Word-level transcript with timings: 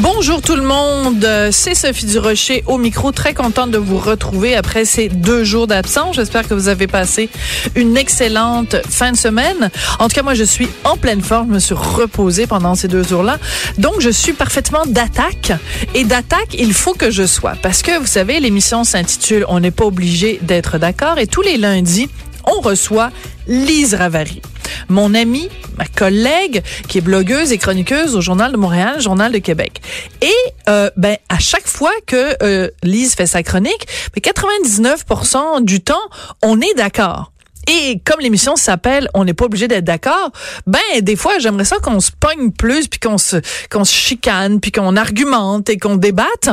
Bonjour 0.00 0.42
tout 0.42 0.56
le 0.56 0.62
monde, 0.62 1.26
c'est 1.52 1.74
Sophie 1.74 2.04
Durocher 2.04 2.62
au 2.66 2.76
micro, 2.76 3.12
très 3.12 3.32
contente 3.32 3.70
de 3.70 3.78
vous 3.78 3.96
retrouver 3.96 4.54
après 4.54 4.84
ces 4.84 5.08
deux 5.08 5.42
jours 5.42 5.66
d'absence. 5.66 6.16
J'espère 6.16 6.46
que 6.46 6.52
vous 6.52 6.68
avez 6.68 6.86
passé 6.86 7.30
une 7.74 7.96
excellente 7.96 8.76
fin 8.90 9.12
de 9.12 9.16
semaine. 9.16 9.70
En 9.98 10.08
tout 10.08 10.14
cas, 10.14 10.22
moi, 10.22 10.34
je 10.34 10.44
suis 10.44 10.68
en 10.84 10.98
pleine 10.98 11.22
forme, 11.22 11.48
je 11.48 11.54
me 11.54 11.58
suis 11.58 11.74
reposée 11.74 12.46
pendant 12.46 12.74
ces 12.74 12.88
deux 12.88 13.04
jours-là. 13.04 13.38
Donc, 13.78 14.00
je 14.00 14.10
suis 14.10 14.34
parfaitement 14.34 14.84
d'attaque. 14.84 15.52
Et 15.94 16.04
d'attaque, 16.04 16.54
il 16.58 16.74
faut 16.74 16.92
que 16.92 17.10
je 17.10 17.24
sois. 17.26 17.54
Parce 17.62 17.80
que, 17.80 17.98
vous 17.98 18.06
savez, 18.06 18.38
l'émission 18.38 18.84
s'intitule 18.84 19.46
On 19.48 19.60
n'est 19.60 19.70
pas 19.70 19.86
obligé 19.86 20.38
d'être 20.42 20.76
d'accord. 20.76 21.18
Et 21.18 21.26
tous 21.26 21.42
les 21.42 21.56
lundis, 21.56 22.10
on 22.46 22.60
reçoit 22.60 23.10
Lise 23.46 23.94
Ravary 23.94 24.42
mon 24.88 25.14
amie, 25.14 25.48
ma 25.78 25.86
collègue, 25.86 26.62
qui 26.88 26.98
est 26.98 27.02
blogueuse 27.02 27.52
et 27.52 27.58
chroniqueuse 27.58 28.16
au 28.16 28.20
Journal 28.20 28.52
de 28.52 28.56
Montréal, 28.56 29.00
Journal 29.00 29.32
de 29.32 29.38
Québec. 29.38 29.80
Et 30.20 30.32
euh, 30.68 30.90
ben 30.96 31.16
à 31.28 31.38
chaque 31.38 31.66
fois 31.66 31.92
que 32.06 32.36
euh, 32.42 32.68
Lise 32.82 33.14
fait 33.14 33.26
sa 33.26 33.42
chronique, 33.42 33.86
99% 34.16 35.64
du 35.64 35.80
temps, 35.80 35.94
on 36.42 36.60
est 36.60 36.74
d'accord. 36.76 37.32
Et 37.68 38.00
comme 38.04 38.20
l'émission 38.20 38.54
s'appelle 38.54 39.08
On 39.12 39.24
n'est 39.24 39.34
pas 39.34 39.46
obligé 39.46 39.66
d'être 39.66 39.84
d'accord, 39.84 40.30
ben 40.68 40.78
des 41.00 41.16
fois 41.16 41.40
j'aimerais 41.40 41.64
ça 41.64 41.78
qu'on 41.78 41.98
se 41.98 42.12
pogne 42.12 42.52
plus 42.52 42.86
puis 42.86 43.00
qu'on 43.00 43.18
se 43.18 43.38
qu'on 43.70 43.84
se 43.84 43.92
chicane 43.92 44.60
puis 44.60 44.70
qu'on 44.70 44.96
argumente 44.96 45.68
et 45.68 45.76
qu'on 45.76 45.96
débatte. 45.96 46.48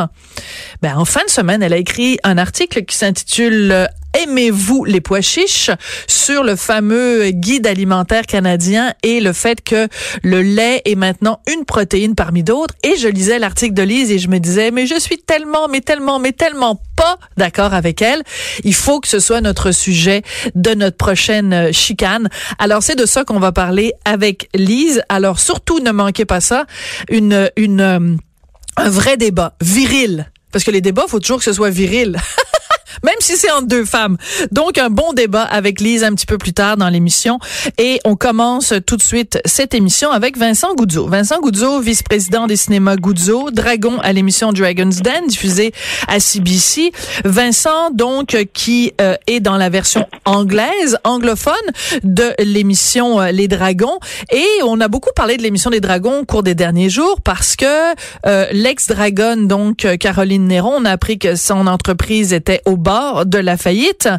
Ben 0.82 0.98
en 0.98 1.06
fin 1.06 1.24
de 1.24 1.30
semaine, 1.30 1.62
elle 1.62 1.74
a 1.74 1.78
écrit 1.78 2.18
un 2.24 2.40
article 2.40 2.84
qui 2.86 2.98
s'intitule 2.98 3.88
Aimez-vous 4.22 4.86
les 4.86 5.02
pois 5.02 5.22
chiches? 5.22 5.72
Sur 6.08 6.44
le 6.44 6.56
fameux 6.56 7.30
guide 7.32 7.68
alimentaire 7.68 8.26
canadien 8.26 8.94
et 9.04 9.20
le 9.20 9.34
fait 9.34 9.64
que 9.64 9.88
le 10.22 10.42
lait 10.42 10.82
est 10.86 10.96
maintenant 10.96 11.40
une 11.52 11.66
protéine 11.66 12.16
parmi 12.16 12.44
d'autres. 12.44 12.76
Et 12.84 12.96
je 12.98 13.08
lisais 13.08 13.40
l'article 13.40 13.74
de 13.74 13.84
Lise 13.84 14.12
et 14.12 14.20
je 14.20 14.28
me 14.28 14.40
disais, 14.40 14.72
mais 14.72 14.86
je 14.86 15.00
suis 15.00 15.18
tellement, 15.18 15.68
mais 15.68 15.82
tellement, 15.82 16.20
mais 16.20 16.32
tellement 16.32 16.82
pas 16.96 17.18
d'accord 17.38 17.74
avec 17.74 18.02
elle. 18.02 18.24
Il 18.64 18.74
faut 18.74 19.00
que 19.00 19.08
ce 19.08 19.20
soit 19.20 19.42
notre 19.42 19.72
sujet 19.72 20.22
de 20.56 20.74
notre 20.74 20.98
prochaine 20.98 21.72
chicane. 21.74 22.30
Alors 22.60 22.84
c'est 22.84 22.96
de 22.96 23.06
ça 23.06 23.24
qu'on 23.24 23.40
va 23.40 23.52
parler 23.52 23.94
avec 24.06 24.50
Lise. 24.54 25.04
Alors 25.10 25.40
surtout 25.40 25.80
ne 25.80 25.92
manquez 25.92 26.26
pas 26.26 26.42
ça. 26.42 26.66
Une, 27.10 27.50
une, 27.58 27.82
euh, 27.82 28.16
un 28.78 28.90
vrai 28.90 29.18
débat 29.18 29.56
viril. 29.62 30.32
Parce 30.52 30.64
que 30.64 30.72
les 30.72 30.82
débats, 30.82 31.06
faut 31.08 31.20
toujours 31.20 31.40
que 31.40 31.44
ce 31.44 31.54
soit 31.54 31.72
viril. 31.72 32.18
même 33.04 33.16
si 33.20 33.38
c'est 33.38 33.52
entre 33.52 33.68
deux 33.68 33.86
femmes. 33.86 34.18
Donc, 34.52 34.78
un 34.78 34.90
bon 34.90 35.14
débat 35.14 35.44
avec 35.44 35.80
Lise 35.80 36.04
un 36.04 36.14
petit 36.14 36.26
peu 36.26 36.38
plus 36.38 36.54
tard 36.54 36.78
dans 36.78 36.90
l'émission. 36.90 37.40
Et 37.78 38.00
on 38.06 38.16
commence 38.16 38.74
tout 38.86 38.98
de 38.98 39.02
suite 39.02 39.40
cette 39.46 39.74
émission 39.74 40.12
avec 40.12 40.38
Vincent 40.38 40.74
Goudzo. 40.76 41.08
Vincent 41.08 41.40
Goudzo, 41.40 41.80
vice-président 41.80 42.48
des 42.48 42.56
cinémas 42.56 42.96
Goudzo, 42.96 43.52
Dragon 43.52 44.00
à 44.00 44.14
l'émission 44.14 44.54
Dragon's 44.54 45.02
Den, 45.02 45.28
diffusée 45.28 45.74
à 46.08 46.20
CBC. 46.20 46.92
Vincent, 47.26 47.92
donc, 47.92 48.38
qui 48.54 48.94
euh, 49.02 49.16
est 49.28 49.40
dans 49.40 49.58
la 49.58 49.70
version 49.70 50.08
anglaise, 50.26 50.98
anglophone 51.04 51.54
de 52.04 52.34
l'émission 52.40 53.20
euh, 53.20 53.32
Les 53.32 53.48
Dragons. 53.48 54.00
Et 54.32 54.48
on 54.64 54.80
a 54.82 54.88
beaucoup 54.88 55.12
parlé 55.16 55.38
de 55.38 55.44
l'émission 55.44 55.70
des 55.70 55.82
Dragons 55.82 56.20
au 56.20 56.26
cours 56.26 56.44
des 56.44 56.56
derniers 56.56 56.90
jours 56.90 57.22
parce 57.22 57.56
que 57.56 57.94
euh, 58.26 58.46
l'ex-dragon, 58.52 59.48
donc 59.48 59.88
Caroline 60.00 60.48
Néron, 60.48 60.76
on 60.78 60.86
a 60.86 60.92
appris 60.92 61.20
que 61.20 61.36
son 61.36 61.68
entreprise 61.68 62.34
était 62.34 62.62
au 62.66 62.73
bord 62.78 63.26
de 63.26 63.38
la 63.38 63.58
faillite. 63.58 64.10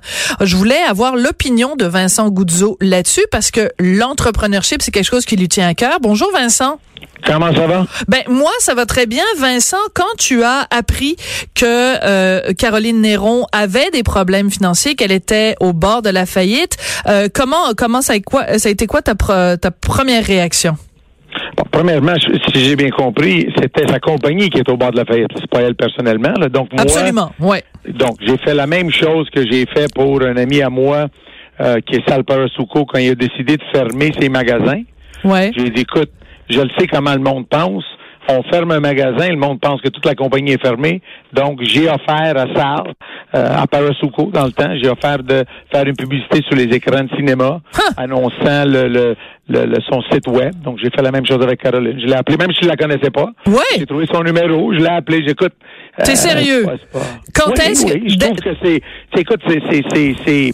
Je 0.41 0.57
voulais 0.57 0.83
avoir 0.89 1.17
l'opinion 1.17 1.77
de 1.77 1.85
Vincent 1.85 2.29
Goudzo 2.29 2.77
là-dessus 2.81 3.25
parce 3.31 3.51
que 3.51 3.71
l'entrepreneurship, 3.79 4.83
c'est 4.83 4.91
quelque 4.91 5.05
chose 5.05 5.25
qui 5.25 5.37
lui 5.37 5.49
tient 5.49 5.69
à 5.69 5.75
cœur. 5.75 5.99
Bonjour 6.01 6.31
Vincent. 6.33 6.79
Comment 7.27 7.55
ça 7.55 7.67
va? 7.67 7.87
Ben 8.09 8.23
moi, 8.29 8.51
ça 8.61 8.75
va 8.75 8.87
très 8.87 9.07
bien. 9.07 9.25
Vincent, 9.39 9.77
quand 9.95 10.05
tu 10.19 10.43
as 10.43 10.67
appris 10.71 11.17
que 11.55 11.65
euh, 11.65 12.53
Caroline 12.55 13.01
Néron 13.01 13.47
avait 13.53 13.91
des 13.91 14.03
problèmes 14.03 14.51
financiers, 14.51 14.95
qu'elle 14.95 15.13
était 15.13 15.57
au 15.61 15.73
bord 15.73 16.03
de 16.03 16.11
la 16.11 16.27
faillite, 16.27 16.77
euh, 17.07 17.29
comment 17.33 17.73
comment 17.77 18.03
ça 18.03 18.15
a, 18.15 18.21
quoi, 18.21 18.59
ça 18.59 18.69
a 18.69 18.73
été 18.73 18.87
quoi 18.87 19.01
ta, 19.03 19.15
ta 19.57 19.71
première 19.71 20.25
réaction? 20.25 20.77
Premièrement, 21.71 22.15
si 22.19 22.65
j'ai 22.65 22.77
bien 22.77 22.91
compris, 22.91 23.49
c'était 23.61 23.87
sa 23.87 24.01
compagnie 24.01 24.51
qui 24.51 24.59
est 24.59 24.69
au 24.69 24.77
bord 24.77 24.93
de 24.93 24.99
la 24.99 25.05
faillite. 25.05 25.31
C'est 25.35 25.51
pas 25.51 25.63
elle 25.63 25.75
personnellement. 25.75 26.33
Donc 26.51 26.73
moi, 26.73 26.83
Absolument, 26.83 27.31
ouais. 27.41 27.63
Donc 27.89 28.17
j'ai 28.21 28.37
fait 28.39 28.55
la 28.55 28.67
même 28.67 28.91
chose 28.91 29.29
que 29.31 29.43
j'ai 29.51 29.67
fait 29.67 29.93
pour 29.95 30.23
un 30.23 30.37
ami 30.37 30.63
à 30.63 30.71
moi 30.71 31.09
euh, 31.61 31.81
qui 31.81 31.97
est 31.97 32.09
Sal 32.09 32.25
Parasuco 32.25 32.85
quand 32.85 32.99
il 32.99 33.11
a 33.11 33.15
décidé 33.15 33.57
de 33.57 33.63
fermer 33.73 34.13
ses 34.19 34.29
magasins. 34.29 34.83
Ouais. 35.25 35.53
J'ai 35.57 35.71
dit, 35.71 35.83
écoute, 35.83 36.11
je 36.51 36.61
le 36.61 36.69
sais 36.79 36.87
comment 36.87 37.15
le 37.15 37.21
monde 37.21 37.47
pense 37.49 37.85
on 38.29 38.43
ferme 38.45 38.71
un 38.73 38.81
magasin, 38.81 39.29
le 39.29 39.37
monde 39.37 39.61
pense 39.61 39.81
que 39.81 39.89
toute 39.89 40.07
la 40.07 40.15
compagnie 40.15 40.53
est 40.53 40.61
fermée. 40.63 41.03
Donc, 41.33 41.61
j'ai 41.63 41.89
offert 41.89 42.37
à 42.37 42.47
Sal, 42.55 42.95
euh, 43.35 43.63
à 43.63 43.67
Parasuco, 43.67 44.31
dans 44.33 44.47
le 44.47 44.53
temps, 44.53 44.75
j'ai 44.81 44.89
offert 44.89 45.23
de 45.23 45.45
faire 45.71 45.87
une 45.87 45.97
publicité 45.97 46.43
sur 46.43 46.57
les 46.57 46.65
écrans 46.75 47.05
de 47.05 47.11
cinéma, 47.17 47.61
annonçant 47.97 48.65
le, 48.65 49.15
le, 49.49 49.81
son 49.91 50.03
site 50.11 50.27
web. 50.27 50.55
Donc, 50.63 50.79
j'ai 50.83 50.91
fait 50.91 51.03
la 51.03 51.11
même 51.11 51.27
chose 51.27 51.43
avec 51.43 51.61
Caroline. 51.61 52.01
Je 52.01 52.07
l'ai 52.07 52.15
appelé, 52.15 52.37
même 52.37 52.53
si 52.53 52.65
je 52.65 52.69
la 52.69 52.77
connaissais 52.77 53.11
pas. 53.11 53.31
Ouais. 53.47 53.79
J'ai 53.79 53.87
trouvé 53.87 54.07
son 54.13 54.23
numéro, 54.23 54.73
je 54.73 54.79
l'ai 54.79 54.89
appelé, 54.89 55.23
j'écoute. 55.27 55.53
T'es 56.03 56.13
euh, 56.13 56.15
sérieux? 56.15 56.67
Quand 57.35 57.53
est-ce 57.61 57.87
que... 57.87 58.09
je 58.09 58.17
trouve 58.19 58.37
que 58.37 58.57
c'est, 58.63 58.81
écoute, 59.21 59.41
c'est, 59.47 59.61
c'est, 60.25 60.53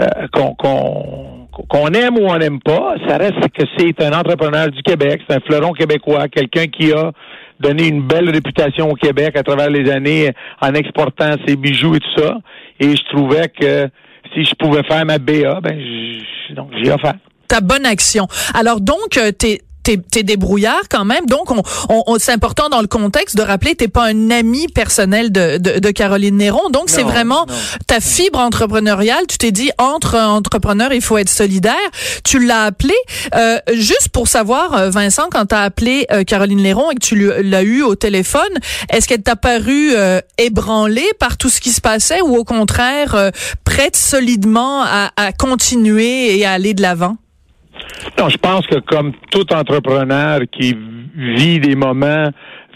euh, 0.00 0.06
qu'on, 0.32 0.54
qu'on 0.54 1.39
qu'on 1.50 1.88
aime 1.88 2.16
ou 2.16 2.26
on 2.26 2.38
n'aime 2.38 2.60
pas, 2.60 2.94
ça 3.06 3.16
reste 3.18 3.48
que 3.52 3.64
c'est 3.76 4.02
un 4.02 4.12
entrepreneur 4.12 4.70
du 4.70 4.82
Québec, 4.82 5.20
c'est 5.28 5.36
un 5.36 5.40
fleuron 5.40 5.72
québécois, 5.72 6.28
quelqu'un 6.28 6.66
qui 6.66 6.92
a 6.92 7.12
donné 7.58 7.88
une 7.88 8.06
belle 8.06 8.30
réputation 8.30 8.90
au 8.90 8.94
Québec 8.94 9.36
à 9.36 9.42
travers 9.42 9.70
les 9.70 9.90
années 9.90 10.30
en 10.60 10.72
exportant 10.74 11.34
ses 11.46 11.56
bijoux 11.56 11.94
et 11.94 12.00
tout 12.00 12.20
ça. 12.20 12.38
Et 12.78 12.96
je 12.96 13.02
trouvais 13.14 13.48
que 13.48 13.88
si 14.34 14.44
je 14.44 14.54
pouvais 14.54 14.82
faire 14.84 15.04
ma 15.04 15.18
BA, 15.18 15.60
ben 15.60 15.78
j'ai 16.82 16.92
offert 16.92 17.14
ta 17.50 17.60
bonne 17.60 17.84
action. 17.84 18.28
Alors 18.54 18.80
donc, 18.80 19.18
euh, 19.18 19.32
t'es 19.32 19.60
t'es 19.82 20.22
débrouillard 20.22 20.82
quand 20.90 21.04
même. 21.04 21.26
Donc, 21.26 21.50
on, 21.50 21.62
on, 21.88 22.18
c'est 22.18 22.32
important 22.32 22.68
dans 22.68 22.80
le 22.80 22.86
contexte 22.86 23.36
de 23.36 23.42
rappeler, 23.42 23.74
t'es 23.74 23.88
pas 23.88 24.06
un 24.06 24.30
ami 24.30 24.68
personnel 24.68 25.32
de, 25.32 25.58
de, 25.58 25.78
de 25.78 25.90
Caroline 25.90 26.36
Néron. 26.36 26.70
Donc, 26.70 26.90
c'est 26.90 27.02
vraiment 27.02 27.46
ta 27.86 28.00
fibre 28.00 28.38
entrepreneuriale. 28.38 29.26
Tu 29.28 29.38
t'es 29.38 29.52
dit, 29.52 29.70
entre 29.78 30.16
entrepreneurs, 30.16 30.92
il 30.92 31.02
faut 31.02 31.18
être 31.18 31.30
solidaire. 31.30 31.74
Tu 32.24 32.44
l'as 32.44 32.64
appelé. 32.64 32.94
Euh, 33.34 33.58
juste 33.72 34.10
pour 34.10 34.28
savoir, 34.28 34.74
euh, 34.74 34.90
Vincent, 34.90 35.28
quand 35.30 35.46
t'as 35.46 35.62
appelé 35.62 36.06
euh, 36.12 36.24
Caroline 36.24 36.62
Néron 36.62 36.90
et 36.90 36.94
que 36.94 37.00
tu 37.00 37.30
l'as 37.42 37.62
eu 37.62 37.82
au 37.82 37.94
téléphone, 37.94 38.42
est-ce 38.90 39.08
qu'elle 39.08 39.22
t'a 39.22 39.36
paru 39.36 39.92
euh, 39.94 40.20
ébranlée 40.38 41.10
par 41.18 41.36
tout 41.36 41.48
ce 41.48 41.60
qui 41.60 41.70
se 41.70 41.80
passait 41.80 42.20
ou 42.20 42.36
au 42.36 42.44
contraire 42.44 43.30
prête 43.64 43.96
solidement 43.96 44.82
à, 44.82 45.10
à 45.16 45.32
continuer 45.32 46.38
et 46.38 46.44
à 46.44 46.52
aller 46.52 46.74
de 46.74 46.82
l'avant? 46.82 47.16
Non, 48.18 48.28
je 48.28 48.36
pense 48.38 48.66
que 48.66 48.78
comme 48.80 49.12
tout 49.30 49.52
entrepreneur 49.52 50.40
qui 50.50 50.76
vit 51.16 51.60
des 51.60 51.74
moments 51.74 52.28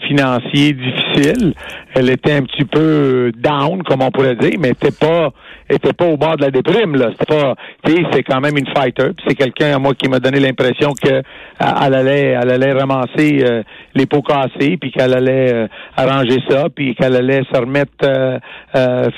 financiers 0.07 0.73
difficiles, 0.73 1.53
elle 1.93 2.09
était 2.09 2.33
un 2.33 2.43
petit 2.43 2.65
peu 2.65 3.31
down, 3.35 3.81
comme 3.83 4.01
on 4.01 4.11
pourrait 4.11 4.35
dire, 4.35 4.57
mais 4.59 4.69
était 4.69 4.91
pas 4.91 5.31
était 5.69 5.93
pas 5.93 6.05
au 6.05 6.17
bord 6.17 6.37
de 6.37 6.43
la 6.43 6.51
déprime 6.51 6.95
là. 6.95 7.09
C'était 7.11 7.25
pas, 7.25 7.55
c'est 7.83 8.23
quand 8.23 8.39
même 8.39 8.57
une 8.57 8.67
fighter. 8.67 9.11
C'est 9.27 9.35
quelqu'un 9.35 9.75
à 9.75 9.79
moi 9.79 9.93
qui 9.95 10.07
m'a 10.09 10.19
donné 10.19 10.39
l'impression 10.39 10.93
que 10.93 11.09
euh, 11.09 11.21
elle 11.59 11.93
allait, 11.93 12.37
elle 12.39 12.51
allait 12.51 12.73
ramasser 12.73 13.43
euh, 13.43 13.63
les 13.95 14.05
pots 14.05 14.21
cassés, 14.21 14.77
puis 14.77 14.91
qu'elle 14.91 15.13
allait 15.13 15.53
euh, 15.53 15.67
arranger 15.97 16.39
ça, 16.49 16.67
puis 16.73 16.95
qu'elle 16.95 17.15
allait 17.15 17.41
se 17.51 17.59
remettre 17.59 17.85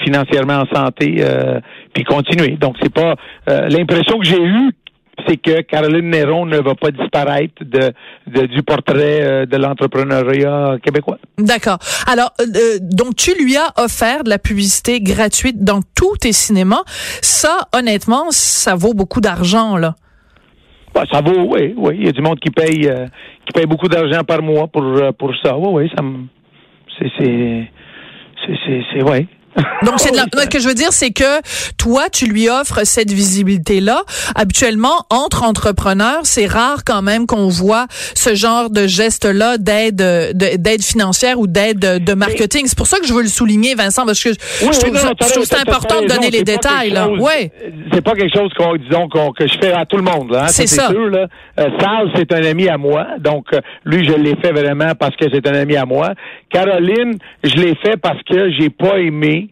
financièrement 0.04 0.62
en 0.62 0.76
santé, 0.76 1.24
puis 1.94 2.04
continuer. 2.04 2.58
Donc 2.60 2.76
c'est 2.82 2.94
pas 2.94 3.16
l'impression 3.48 4.20
que 4.20 4.26
j'ai 4.26 4.42
eue 4.42 4.72
c'est 5.26 5.38
que 5.38 5.62
Caroline 5.62 6.10
Néron 6.10 6.46
ne 6.46 6.58
va 6.58 6.76
pas 6.76 6.92
disparaître 6.92 7.64
de, 7.64 7.94
du 8.46 8.62
portrait 8.64 9.22
euh, 9.22 9.46
de 9.46 9.58
l'entrepreneuriat 9.58 10.78
québécois. 10.84 11.18
D'accord. 11.38 11.80
Alors, 12.12 12.32
euh, 12.40 12.46
euh, 12.56 12.78
donc 12.82 13.16
tu 13.16 13.32
lui 13.42 13.58
as 13.58 13.74
offert 13.78 14.24
de 14.24 14.30
la 14.30 14.38
publicité 14.38 15.02
gratuite 15.02 15.64
dans 15.64 15.82
tous 15.96 16.18
tes 16.18 16.34
cinémas. 16.34 16.84
Ça, 17.22 17.68
honnêtement, 17.74 18.26
ça 18.30 18.76
vaut 18.76 18.94
beaucoup 18.94 19.22
d'argent, 19.22 19.78
là. 19.78 19.96
Bah, 20.94 21.04
ça 21.12 21.22
vaut, 21.22 21.48
oui, 21.54 21.74
oui. 21.78 21.96
Il 22.00 22.06
y 22.06 22.10
a 22.10 22.12
du 22.12 22.22
monde 22.22 22.40
qui 22.40 22.50
paye, 22.50 22.90
qui 23.46 23.54
paye 23.54 23.66
beaucoup 23.66 23.88
d'argent 23.88 24.24
par 24.24 24.42
mois 24.42 24.68
pour, 24.68 24.84
pour 25.18 25.32
ça. 25.44 25.58
Oui, 25.58 25.70
oui, 25.84 25.92
ça 25.96 26.04
me, 26.04 26.26
c'est, 26.98 27.12
c'est, 27.18 27.70
c'est, 28.46 28.82
c'est, 28.94 29.04
oui. 29.04 29.28
Donc 29.84 29.96
c'est 29.98 30.12
de 30.12 30.18
la, 30.18 30.24
ce 30.24 30.48
que 30.48 30.60
je 30.60 30.68
veux 30.68 30.74
dire 30.74 30.92
c'est 30.92 31.12
que 31.12 31.42
toi 31.78 32.10
tu 32.10 32.28
lui 32.28 32.50
offres 32.50 32.86
cette 32.86 33.12
visibilité 33.12 33.80
là. 33.80 34.04
Habituellement 34.36 35.06
entre 35.10 35.44
entrepreneurs, 35.44 36.22
c'est 36.24 36.46
rare 36.46 36.84
quand 36.86 37.02
même 37.02 37.26
qu'on 37.26 37.48
voit 37.48 37.88
ce 38.14 38.36
genre 38.36 38.70
de 38.70 38.88
geste 38.88 39.26
là 39.26 39.58
d'aide 39.58 39.98
d'aide 40.36 40.84
financière 40.84 41.40
ou 41.40 41.48
d'aide 41.48 42.04
de 42.04 42.14
marketing. 42.14 42.66
C'est 42.68 42.78
pour 42.78 42.88
ça 42.88 43.00
que 43.00 43.08
je 43.08 43.14
veux 43.14 43.22
le 43.22 43.28
souligner 43.28 43.76
Vincent 43.76 44.06
parce 44.06 44.22
que 44.22 44.30
je, 44.32 44.36
trouve, 44.80 45.46
c'est 45.46 45.60
important 45.60 46.02
de 46.02 46.08
donner 46.08 46.30
les 46.30 46.44
détails 46.44 46.92
là. 46.92 47.10
Ouais. 47.10 47.52
C'est 47.94 48.02
pas 48.02 48.14
quelque 48.14 48.36
chose 48.36 48.52
qu'on 48.54 48.76
disons 48.76 49.08
que 49.08 49.48
je 49.48 49.58
fais 49.60 49.74
à 49.74 49.86
tout 49.86 49.98
le 49.98 50.04
monde 50.04 50.36
hein. 50.36 50.48
C'est 50.48 50.68
ça. 50.68 50.88
Sûr, 50.90 51.10
là. 51.10 51.28
Euh, 51.60 51.70
c'est 52.16 52.32
un 52.32 52.44
ami 52.44 52.70
à 52.70 52.78
moi. 52.78 53.08
Donc 53.20 53.48
euh, 53.54 53.60
lui 53.86 54.06
je 54.06 54.14
l'ai 54.14 54.36
fait 54.42 54.52
vraiment 54.52 54.94
parce 55.00 55.16
que 55.16 55.26
c'est 55.32 55.48
un 55.48 55.56
ami 55.56 55.76
à 55.76 55.86
moi. 55.86 56.14
Caroline, 56.50 57.18
je 57.44 57.56
l'ai 57.56 57.76
fait 57.76 57.98
parce 57.98 58.22
que 58.24 58.52
j'ai 58.52 58.70
pas 58.70 59.00
aimé 59.00 59.47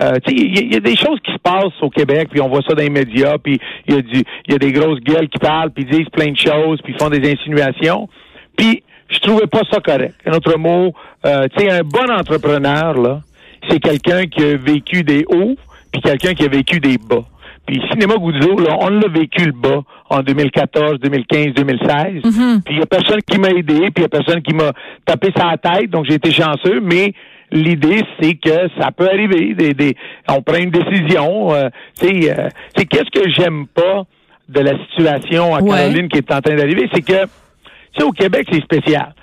euh, 0.00 0.18
il 0.28 0.72
y, 0.72 0.76
a 0.76 0.80
des 0.80 0.96
choses 0.96 1.18
qui 1.24 1.32
se 1.32 1.38
passent 1.38 1.80
au 1.82 1.90
Québec, 1.90 2.28
puis 2.30 2.40
on 2.40 2.48
voit 2.48 2.62
ça 2.62 2.74
dans 2.74 2.82
les 2.82 2.90
médias, 2.90 3.36
puis 3.38 3.58
il 3.86 3.94
y, 3.94 3.98
a 3.98 4.02
du, 4.02 4.24
y 4.48 4.54
a 4.54 4.58
des 4.58 4.72
grosses 4.72 5.00
gueules 5.00 5.28
qui 5.28 5.38
parlent, 5.38 5.70
puis 5.70 5.84
disent 5.84 6.08
plein 6.10 6.30
de 6.30 6.36
choses, 6.36 6.80
puis 6.82 6.94
font 6.98 7.10
des 7.10 7.30
insinuations. 7.30 8.08
Puis 8.56 8.82
je 9.08 9.18
trouvais 9.20 9.46
pas 9.46 9.62
ça 9.70 9.80
correct. 9.80 10.14
Un 10.26 10.32
autre 10.32 10.56
mot, 10.58 10.92
euh, 11.24 11.48
tu 11.56 11.64
sais, 11.64 11.70
un 11.70 11.82
bon 11.82 12.10
entrepreneur, 12.10 12.94
là, 12.94 13.20
c'est 13.68 13.80
quelqu'un 13.80 14.26
qui 14.26 14.44
a 14.44 14.56
vécu 14.56 15.02
des 15.02 15.24
hauts, 15.28 15.56
puis 15.90 16.00
quelqu'un 16.00 16.34
qui 16.34 16.44
a 16.44 16.48
vécu 16.48 16.78
des 16.78 16.98
bas. 16.98 17.24
Puis 17.66 17.82
Cinéma 17.90 18.14
Goudzo, 18.16 18.58
là, 18.58 18.76
on 18.80 18.88
l'a 18.88 19.08
vécu 19.08 19.44
le 19.44 19.52
bas 19.52 19.82
en 20.08 20.22
2014, 20.22 21.00
2015, 21.00 21.54
2016. 21.54 22.22
Puis 22.64 22.74
il 22.74 22.78
y 22.78 22.82
a 22.82 22.86
personne 22.86 23.20
qui 23.26 23.38
m'a 23.38 23.50
aidé, 23.50 23.90
puis 23.90 23.92
il 23.98 24.02
y 24.02 24.04
a 24.04 24.08
personne 24.08 24.40
qui 24.40 24.54
m'a 24.54 24.72
tapé 25.04 25.32
sa 25.36 25.56
tête, 25.58 25.90
donc 25.90 26.06
j'ai 26.06 26.14
été 26.14 26.30
chanceux, 26.30 26.80
mais 26.80 27.12
l'idée, 27.50 28.02
c'est 28.20 28.34
que 28.34 28.68
ça 28.78 28.90
peut 28.90 29.08
arriver. 29.08 29.54
Des, 29.54 29.74
des, 29.74 29.96
on 30.28 30.42
prend 30.42 30.56
une 30.58 30.70
décision. 30.70 31.52
Euh, 31.52 31.68
c'est 31.94 32.30
euh, 32.30 32.48
qu'est-ce 32.74 33.10
que 33.10 33.30
j'aime 33.30 33.66
pas 33.66 34.04
de 34.48 34.60
la 34.60 34.72
situation 34.86 35.54
à 35.54 35.62
Caroline 35.62 36.08
qui 36.08 36.18
est 36.18 36.32
en 36.32 36.40
train 36.40 36.56
d'arriver, 36.56 36.88
c'est 36.92 37.02
que, 37.02 37.24
tu 37.24 37.98
sais, 37.98 38.02
au 38.02 38.12
Québec, 38.12 38.46
c'est 38.50 38.62
spécial. 38.62 39.14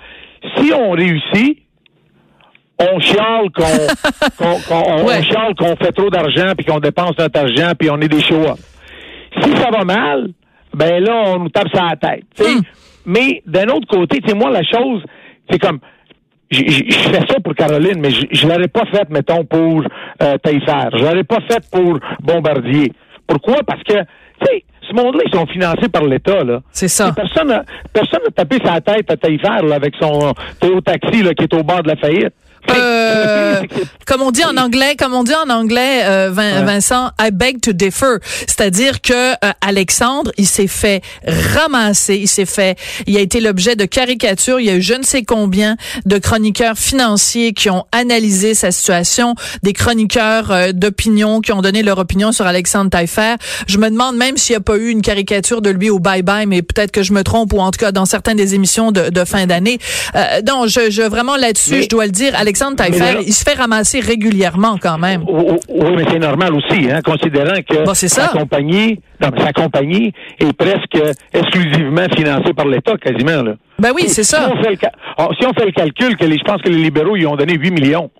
Si 0.56 0.72
on 0.72 0.92
réussit, 0.92 1.62
on 2.78 3.00
chiale 3.00 3.50
qu'on 3.54 3.64
qu'on 4.68 5.54
qu'on 5.54 5.76
fait 5.76 5.92
trop 5.92 6.10
d'argent 6.10 6.52
puis 6.56 6.66
qu'on 6.66 6.78
dépense 6.78 7.18
notre 7.18 7.40
argent 7.40 7.72
puis 7.78 7.90
on 7.90 8.00
est 8.00 8.08
des 8.08 8.20
show 8.20 8.44
Si 9.42 9.50
ça 9.56 9.70
va 9.70 9.82
mal, 9.84 10.28
ben 10.74 11.02
là 11.02 11.22
on 11.26 11.38
nous 11.40 11.48
tape 11.48 11.68
sur 11.68 11.82
la 11.82 11.96
tête. 11.96 12.24
Hmm. 12.38 12.60
Mais 13.06 13.42
d'un 13.46 13.68
autre 13.68 13.86
côté, 13.88 14.20
tu 14.20 14.34
moi 14.34 14.50
la 14.50 14.62
chose, 14.62 15.02
c'est 15.50 15.58
comme 15.58 15.80
je 16.50 17.10
fais 17.10 17.26
ça 17.28 17.40
pour 17.42 17.54
Caroline, 17.54 18.00
mais 18.00 18.10
je 18.10 18.46
ne 18.46 18.52
l'aurais 18.52 18.68
pas 18.68 18.84
fait, 18.86 19.08
mettons, 19.10 19.44
pour 19.44 19.82
euh, 20.22 20.38
Taillefer. 20.38 20.88
Je 20.92 21.02
l'aurais 21.02 21.24
pas 21.24 21.40
fait 21.48 21.62
pour 21.70 21.98
Bombardier. 22.22 22.92
Pourquoi? 23.26 23.62
Parce 23.66 23.82
que, 23.82 23.94
tu 23.94 24.46
sais, 24.46 24.64
ce 24.88 24.94
monde-là, 24.94 25.22
ils 25.26 25.34
sont 25.34 25.46
financés 25.46 25.88
par 25.88 26.04
l'État, 26.04 26.44
là. 26.44 26.60
C'est 26.70 26.88
ça. 26.88 27.12
personne 27.12 27.48
n'a 27.48 27.64
personne 27.92 28.20
tapé 28.34 28.58
sa 28.64 28.80
tête 28.80 29.10
à 29.10 29.16
Taillefer, 29.16 29.66
là, 29.66 29.74
avec 29.74 29.94
son 30.00 30.32
Théo 30.60 30.80
Taxi, 30.80 31.22
là, 31.22 31.34
qui 31.34 31.44
est 31.44 31.54
au 31.54 31.62
bord 31.62 31.82
de 31.82 31.88
la 31.88 31.96
faillite. 31.96 32.34
Euh, 32.74 33.62
comme 34.06 34.22
on 34.22 34.30
dit 34.30 34.44
en 34.44 34.56
anglais, 34.56 34.96
comme 34.96 35.14
on 35.14 35.24
dit 35.24 35.34
en 35.34 35.50
anglais, 35.50 36.02
euh, 36.04 36.30
Vincent, 36.32 37.10
I 37.20 37.30
beg 37.32 37.60
to 37.60 37.72
differ. 37.72 38.16
C'est-à-dire 38.46 39.00
que 39.00 39.32
euh, 39.32 39.52
Alexandre, 39.60 40.32
il 40.36 40.46
s'est 40.46 40.66
fait 40.66 41.02
ramasser, 41.26 42.16
il 42.16 42.28
s'est 42.28 42.46
fait, 42.46 42.78
il 43.06 43.16
a 43.16 43.20
été 43.20 43.40
l'objet 43.40 43.76
de 43.76 43.84
caricatures. 43.84 44.60
Il 44.60 44.66
y 44.66 44.70
a 44.70 44.74
eu 44.74 44.82
je 44.82 44.94
ne 44.94 45.02
sais 45.02 45.22
combien 45.22 45.76
de 46.04 46.18
chroniqueurs 46.18 46.76
financiers 46.76 47.52
qui 47.52 47.70
ont 47.70 47.84
analysé 47.92 48.54
sa 48.54 48.70
situation, 48.70 49.34
des 49.62 49.72
chroniqueurs 49.72 50.72
d'opinion 50.72 51.40
qui 51.40 51.52
ont 51.52 51.62
donné 51.62 51.82
leur 51.82 51.98
opinion 51.98 52.32
sur 52.32 52.46
Alexandre 52.46 52.90
Taillefer. 52.90 53.36
Je 53.66 53.78
me 53.78 53.90
demande 53.90 54.16
même 54.16 54.36
s'il 54.36 54.52
n'y 54.52 54.58
a 54.58 54.60
pas 54.60 54.76
eu 54.76 54.88
une 54.88 55.02
caricature 55.02 55.62
de 55.62 55.70
lui 55.70 55.90
au 55.90 55.98
bye 55.98 56.22
bye, 56.22 56.46
mais 56.46 56.62
peut-être 56.62 56.92
que 56.92 57.02
je 57.02 57.12
me 57.12 57.22
trompe 57.22 57.52
ou 57.52 57.60
en 57.60 57.70
tout 57.70 57.78
cas 57.78 57.92
dans 57.92 58.06
certaines 58.06 58.36
des 58.36 58.54
émissions 58.54 58.92
de, 58.92 59.10
de 59.10 59.24
fin 59.24 59.46
d'année. 59.46 59.78
donc, 60.42 60.68
je, 60.68 60.90
je 60.90 61.02
vraiment 61.02 61.36
là-dessus, 61.36 61.82
je 61.82 61.88
dois 61.88 62.06
le 62.06 62.12
dire, 62.12 62.34
Alexandre 62.36 62.55
Alexandre 62.56 62.76
Taillefer, 62.76 63.22
il 63.26 63.34
se 63.34 63.44
fait 63.44 63.58
ramasser 63.58 64.00
régulièrement 64.00 64.78
quand 64.80 64.96
même. 64.96 65.24
Oui, 65.28 65.90
mais 65.94 66.04
c'est 66.10 66.18
normal 66.18 66.54
aussi, 66.54 66.90
hein, 66.90 67.00
considérant 67.04 67.60
que 67.68 67.94
sa 68.08 68.28
compagnie, 68.28 68.98
sa 69.20 69.52
compagnie 69.52 70.14
est 70.38 70.52
presque 70.54 70.98
exclusivement 71.34 72.06
financée 72.16 72.54
par 72.54 72.66
l'État, 72.66 72.96
quasiment. 72.96 73.42
Là. 73.42 73.56
Ben 73.78 73.90
oui, 73.94 74.04
c'est 74.08 74.22
ça. 74.22 74.50
Oh, 75.18 75.28
si 75.38 75.46
on 75.46 75.52
fait 75.52 75.66
le 75.66 75.72
calcul, 75.72 76.16
que 76.16 76.24
je 76.24 76.44
pense 76.44 76.62
que 76.62 76.70
les 76.70 76.78
libéraux 76.78 77.14
lui 77.14 77.26
ont 77.26 77.36
donné 77.36 77.58
8 77.58 77.70
millions 77.72 78.10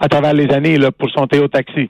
à 0.00 0.08
travers 0.08 0.32
les 0.34 0.52
années 0.52 0.78
là, 0.78 0.90
pour 0.90 1.08
son 1.10 1.28
Théo 1.28 1.46
Taxi. 1.46 1.88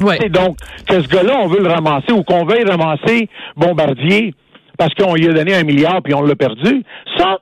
Ouais. 0.00 0.18
Et 0.24 0.28
donc, 0.28 0.56
que 0.88 1.00
ce 1.00 1.06
gars-là, 1.06 1.38
on 1.42 1.46
veut 1.46 1.60
le 1.60 1.68
ramasser 1.68 2.12
ou 2.12 2.24
qu'on 2.24 2.44
veuille 2.44 2.64
ramasser 2.64 3.28
Bombardier 3.56 4.34
parce 4.76 4.92
qu'on 4.94 5.14
lui 5.14 5.28
a 5.28 5.32
donné 5.32 5.54
un 5.54 5.62
milliard 5.62 6.02
puis 6.02 6.12
on 6.12 6.22
l'a 6.22 6.34
perdu, 6.34 6.82
ça, 7.16 7.38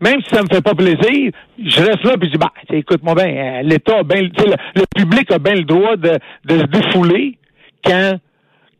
même 0.00 0.20
si 0.22 0.34
ça 0.34 0.42
me 0.42 0.48
fait 0.48 0.62
pas 0.62 0.74
plaisir, 0.74 1.32
je 1.58 1.82
reste 1.82 2.04
là 2.04 2.16
puis 2.18 2.28
je 2.28 2.32
dis 2.32 2.38
bah 2.38 2.52
écoute-moi 2.70 3.14
bien, 3.14 3.26
euh, 3.26 3.62
l'État 3.62 3.98
a 3.98 4.02
bien 4.02 4.22
le, 4.22 4.30
le, 4.74 4.84
public 4.96 5.30
a 5.30 5.38
bien 5.38 5.54
le 5.54 5.64
droit 5.64 5.96
de, 5.96 6.18
de 6.44 6.58
se 6.58 6.64
défouler 6.64 7.38
quand 7.84 8.18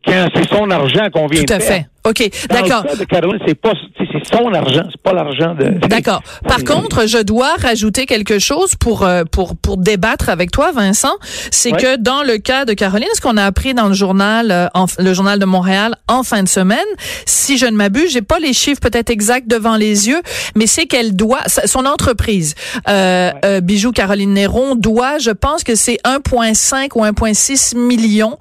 quand 0.05 0.27
c'est 0.33 0.47
son 0.47 0.69
argent 0.71 1.09
qu'on 1.11 1.27
vient 1.27 1.43
Tout 1.43 1.53
à 1.53 1.59
fait. 1.59 1.85
OK, 2.05 2.29
d'accord. 2.49 2.83
de 2.83 3.03
Caroline, 3.03 3.39
c'est 3.45 3.55
pas 3.59 3.73
c'est 3.97 4.35
son 4.35 4.53
argent, 4.53 4.83
c'est 4.89 5.01
pas 5.01 5.13
l'argent 5.13 5.53
de 5.53 5.87
D'accord. 5.87 6.21
Par 6.47 6.63
contre, 6.63 7.07
je 7.07 7.17
dois 7.17 7.55
rajouter 7.55 8.05
quelque 8.05 8.39
chose 8.39 8.75
pour 8.75 9.03
euh, 9.03 9.23
pour 9.29 9.57
pour 9.57 9.77
débattre 9.77 10.29
avec 10.29 10.51
toi 10.51 10.71
Vincent, 10.71 11.13
c'est 11.51 11.71
que 11.71 11.97
dans 11.97 12.23
le 12.23 12.37
cas 12.37 12.65
de 12.65 12.73
Caroline, 12.73 13.07
ce 13.13 13.21
qu'on 13.21 13.37
a 13.37 13.43
appris 13.43 13.73
dans 13.73 13.87
le 13.87 13.93
journal 13.93 14.51
euh, 14.51 14.67
le 14.97 15.13
journal 15.13 15.39
de 15.39 15.45
Montréal 15.45 15.95
en 16.07 16.23
fin 16.23 16.43
de 16.43 16.47
semaine, 16.47 16.79
si 17.25 17.57
je 17.57 17.65
ne 17.65 17.75
m'abuse, 17.75 18.11
j'ai 18.11 18.21
pas 18.21 18.39
les 18.39 18.53
chiffres 18.53 18.81
peut-être 18.81 19.09
exacts 19.09 19.47
devant 19.47 19.75
les 19.75 20.07
yeux, 20.07 20.21
mais 20.55 20.67
c'est 20.67 20.85
qu'elle 20.85 21.15
doit 21.15 21.43
son 21.65 21.85
entreprise 21.85 22.55
euh, 22.87 23.31
euh 23.43 23.61
Bijou 23.61 23.91
Caroline 23.91 24.33
Néron 24.33 24.75
doit, 24.75 25.17
je 25.17 25.31
pense 25.31 25.63
que 25.63 25.75
c'est 25.75 25.99
1.5 26.05 26.89
ou 26.95 27.03
1.6 27.03 27.77
millions 27.77 28.37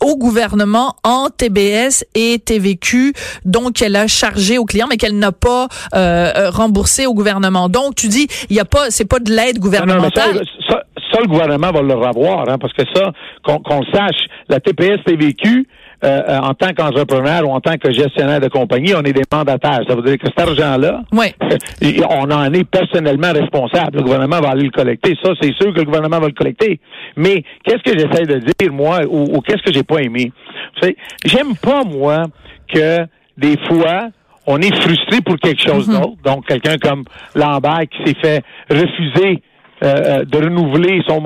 au 0.00 0.16
gouvernement 0.16 0.96
en 1.02 1.28
TBS 1.28 2.04
et 2.14 2.38
TVQ 2.38 2.99
donc 3.44 3.82
elle 3.82 3.96
a 3.96 4.06
chargé 4.06 4.58
au 4.58 4.64
client, 4.64 4.86
mais 4.88 4.96
qu'elle 4.96 5.18
n'a 5.18 5.32
pas 5.32 5.68
euh, 5.94 6.30
euh, 6.36 6.50
remboursé 6.50 7.06
au 7.06 7.14
gouvernement. 7.14 7.68
Donc 7.68 7.94
tu 7.94 8.08
dis, 8.08 8.26
il 8.48 8.56
y 8.56 8.60
a 8.60 8.64
pas, 8.64 8.90
c'est 8.90 9.08
pas 9.08 9.18
de 9.18 9.30
l'aide 9.30 9.58
gouvernementale. 9.58 10.42
ça, 10.68 10.82
le 11.20 11.26
gouvernement 11.26 11.70
va 11.70 11.82
le 11.82 11.94
revoir, 11.94 12.48
hein, 12.48 12.56
parce 12.58 12.72
que 12.72 12.82
ça, 12.94 13.12
qu'on 13.42 13.80
le 13.80 13.86
sache, 13.92 14.26
la 14.48 14.60
TPS 14.60 15.02
TVQ, 15.04 15.66
euh, 16.02 16.38
en 16.38 16.54
tant 16.54 16.72
qu'entrepreneur 16.72 17.46
ou 17.46 17.52
en 17.52 17.60
tant 17.60 17.76
que 17.76 17.92
gestionnaire 17.92 18.40
de 18.40 18.48
compagnie, 18.48 18.94
on 18.94 19.02
est 19.02 19.12
des 19.12 19.24
mandataires. 19.30 19.80
Ça 19.86 19.94
veut 19.94 20.02
dire 20.02 20.16
que 20.16 20.28
cet 20.28 20.40
argent-là, 20.40 21.02
on 21.12 22.30
en 22.30 22.52
est 22.54 22.64
personnellement 22.64 23.32
responsable. 23.32 23.98
Le 23.98 24.02
gouvernement 24.04 24.40
va 24.40 24.50
aller 24.50 24.64
le 24.64 24.70
collecter. 24.70 25.14
Ça, 25.22 25.32
c'est 25.40 25.52
sûr 25.52 25.74
que 25.74 25.80
le 25.80 25.84
gouvernement 25.84 26.18
va 26.18 26.28
le 26.28 26.32
collecter. 26.32 26.80
Mais 27.16 27.44
qu'est-ce 27.64 27.82
que 27.82 27.98
j'essaie 27.98 28.24
de 28.24 28.38
dire, 28.38 28.72
moi, 28.72 29.00
ou, 29.10 29.36
ou 29.36 29.40
qu'est-ce 29.42 29.62
que 29.62 29.74
j'ai 29.74 29.82
pas 29.82 29.98
aimé? 29.98 30.32
J'aime 31.26 31.54
pas, 31.60 31.84
moi, 31.84 32.24
que 32.72 33.06
des 33.36 33.56
fois, 33.68 34.10
on 34.46 34.60
est 34.60 34.74
frustré 34.74 35.20
pour 35.20 35.38
quelque 35.38 35.62
chose 35.62 35.88
mhm. 35.88 35.94
d'autre. 35.94 36.22
Donc, 36.24 36.46
quelqu'un 36.46 36.76
comme 36.78 37.04
Lambert 37.34 37.82
qui 37.90 38.04
s'est 38.04 38.20
fait 38.20 38.42
refuser 38.70 39.42
euh, 39.82 39.86
euh, 39.86 40.24
de 40.24 40.38
renouveler 40.38 41.02
son, 41.08 41.22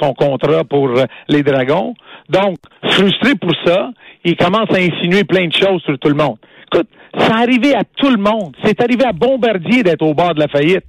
son 0.00 0.14
contrat 0.14 0.64
pour 0.64 0.88
euh, 0.90 1.04
les 1.28 1.42
Dragons. 1.42 1.94
Donc, 2.28 2.56
frustré 2.90 3.34
pour 3.34 3.52
ça, 3.64 3.90
il 4.24 4.36
commence 4.36 4.70
à 4.70 4.78
insinuer 4.78 5.24
plein 5.24 5.48
de 5.48 5.52
choses 5.52 5.82
sur 5.82 5.98
tout 5.98 6.08
le 6.08 6.14
monde. 6.14 6.36
Écoute, 6.72 6.88
c'est 7.18 7.32
arrivé 7.32 7.74
à 7.74 7.82
tout 7.96 8.10
le 8.10 8.18
monde. 8.18 8.54
C'est 8.62 8.80
arrivé 8.80 9.04
à 9.04 9.12
Bombardier 9.12 9.82
d'être 9.82 10.02
au 10.02 10.14
bord 10.14 10.34
de 10.34 10.40
la 10.40 10.48
faillite. 10.48 10.84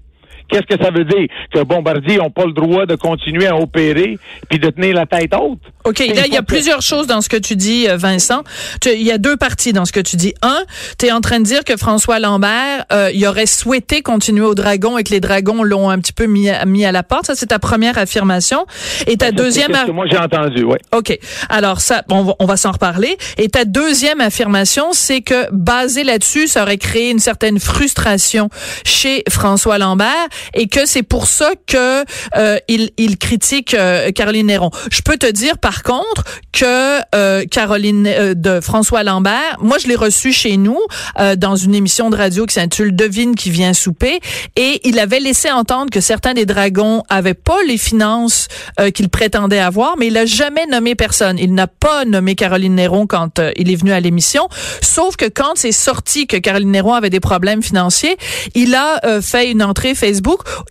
Qu'est-ce 0.50 0.76
que 0.76 0.84
ça 0.84 0.92
veut 0.92 1.06
dire? 1.06 1.28
Que 1.54 1.64
Bombardier 1.64 2.18
n'ont 2.18 2.32
pas 2.32 2.46
le 2.46 2.54
droit 2.54 2.86
de 2.86 2.96
continuer 2.96 3.48
à 3.48 3.56
opérer 3.56 4.18
puis 4.50 4.60
de 4.60 4.70
tenir 4.70 4.96
la 4.96 5.06
tête 5.06 5.34
haute? 5.34 5.60
OK, 5.86 6.00
là, 6.00 6.26
il 6.26 6.34
y 6.34 6.38
a 6.38 6.44
plusieurs 6.44 6.82
choses 6.82 7.08
dans 7.08 7.22
ce 7.22 7.30
que 7.30 7.38
tu 7.38 7.56
dis, 7.56 7.88
euh, 7.88 7.98
Vincent. 7.98 8.44
Il 8.86 9.02
y 9.02 9.12
a 9.12 9.18
deux 9.18 9.38
parties 9.38 9.74
dans 9.74 9.86
ce 9.86 9.92
que 9.92 10.00
tu 10.00 10.18
dis. 10.18 10.34
Un, 10.42 10.64
tu 10.98 11.08
es 11.08 11.12
en 11.12 11.22
train 11.22 11.40
de 11.40 11.46
dire 11.46 11.64
que 11.64 11.78
François 11.78 12.20
Lambert, 12.20 12.86
euh, 12.92 13.12
il 13.14 13.26
aurait 13.26 13.46
souhaité 13.46 14.02
continuer 14.02 14.46
au 14.46 14.56
Dragon 14.56 14.98
et 14.98 15.04
que 15.04 15.12
les 15.12 15.20
Dragons 15.20 15.64
l'ont 15.64 15.90
un 15.90 16.00
petit 16.00 16.14
peu 16.14 16.26
mis 16.26 16.50
à, 16.50 16.66
mis 16.66 16.86
à 16.86 16.92
la 16.92 17.04
porte. 17.04 17.28
Ça, 17.28 17.36
c'est 17.36 17.48
ta 17.48 17.60
première 17.60 17.98
affirmation. 17.98 18.66
Et 19.08 19.18
ta 19.18 19.32
deuxième... 19.32 19.72
Que 19.72 19.92
moi, 19.92 20.06
j'ai 20.10 20.18
entendu, 20.18 20.64
oui. 20.64 20.78
OK. 20.92 21.18
Alors, 21.50 21.82
ça, 21.82 22.04
on 22.10 22.46
va, 22.46 22.58
s'en 22.58 22.72
reparler. 22.72 23.18
Et 23.38 23.50
ta 23.50 23.66
deuxième 23.66 24.22
affirmation, 24.22 24.88
c'est 24.92 25.22
que 25.22 25.48
basé 25.52 26.04
là-dessus, 26.04 26.48
ça 26.48 26.64
aurait 26.64 26.78
créé 26.78 27.10
une 27.10 27.20
certaine 27.20 27.60
frustration 27.60 28.50
chez 28.84 29.24
François 29.30 29.78
Lambert 29.78 30.28
et 30.54 30.68
que 30.68 30.86
c'est 30.86 31.04
pour 31.04 31.28
ça 31.28 31.52
que 31.68 32.04
euh, 32.36 32.58
il, 32.68 32.92
il 32.98 33.18
critique 33.18 33.74
euh, 33.74 34.12
Caroline 34.12 34.48
Néron. 34.48 34.72
Je 34.92 35.02
peux 35.02 35.18
te 35.18 35.30
dire 35.32 35.58
par 35.58 35.84
contre 35.84 36.24
que 36.52 37.00
euh, 37.16 37.46
Caroline 37.50 38.08
euh, 38.08 38.34
de 38.34 38.62
François 38.62 39.04
Lambert, 39.04 39.58
moi 39.60 39.78
je 39.78 39.88
l'ai 39.88 39.96
reçu 39.96 40.32
chez 40.34 40.58
nous 40.58 40.80
euh, 41.20 41.36
dans 41.36 41.56
une 41.56 41.76
émission 41.76 42.10
de 42.10 42.16
radio 42.16 42.46
qui 42.46 42.56
s'intitule 42.56 42.96
Devine 42.96 43.36
qui 43.36 43.50
vient 43.50 43.74
souper 43.74 44.20
et 44.56 44.82
il 44.88 45.00
avait 45.00 45.20
laissé 45.20 45.52
entendre 45.52 45.90
que 45.92 46.02
certains 46.02 46.34
des 46.34 46.46
dragons 46.46 47.04
avaient 47.10 47.34
pas 47.34 47.62
les 47.68 47.78
finances 47.78 48.48
euh, 48.80 48.92
qu'il 48.92 49.10
prétendait 49.10 49.60
avoir, 49.60 49.96
mais 49.98 50.08
il 50.08 50.18
a 50.18 50.26
jamais 50.26 50.66
nommé 50.68 50.96
personne. 50.96 51.38
Il 51.40 51.54
n'a 51.54 51.68
pas 51.68 52.06
nommé 52.06 52.36
Caroline 52.36 52.76
Néron 52.76 53.08
quand 53.08 53.42
il 53.56 53.72
est 53.72 53.76
venu 53.76 53.92
à 53.92 54.00
l'émission, 54.00 54.48
sauf 54.82 55.16
que 55.16 55.26
quand 55.26 55.54
c'est 55.56 55.72
sorti 55.72 56.28
que 56.28 56.38
Caroline 56.38 56.72
Néron 56.72 56.94
avait 56.94 57.10
des 57.10 57.20
problèmes 57.20 57.64
financiers, 57.64 58.18
il 58.56 58.76
a 58.76 59.22
fait 59.22 59.52
une 59.52 59.64
entrée 59.64 59.96
Facebook 59.96 60.29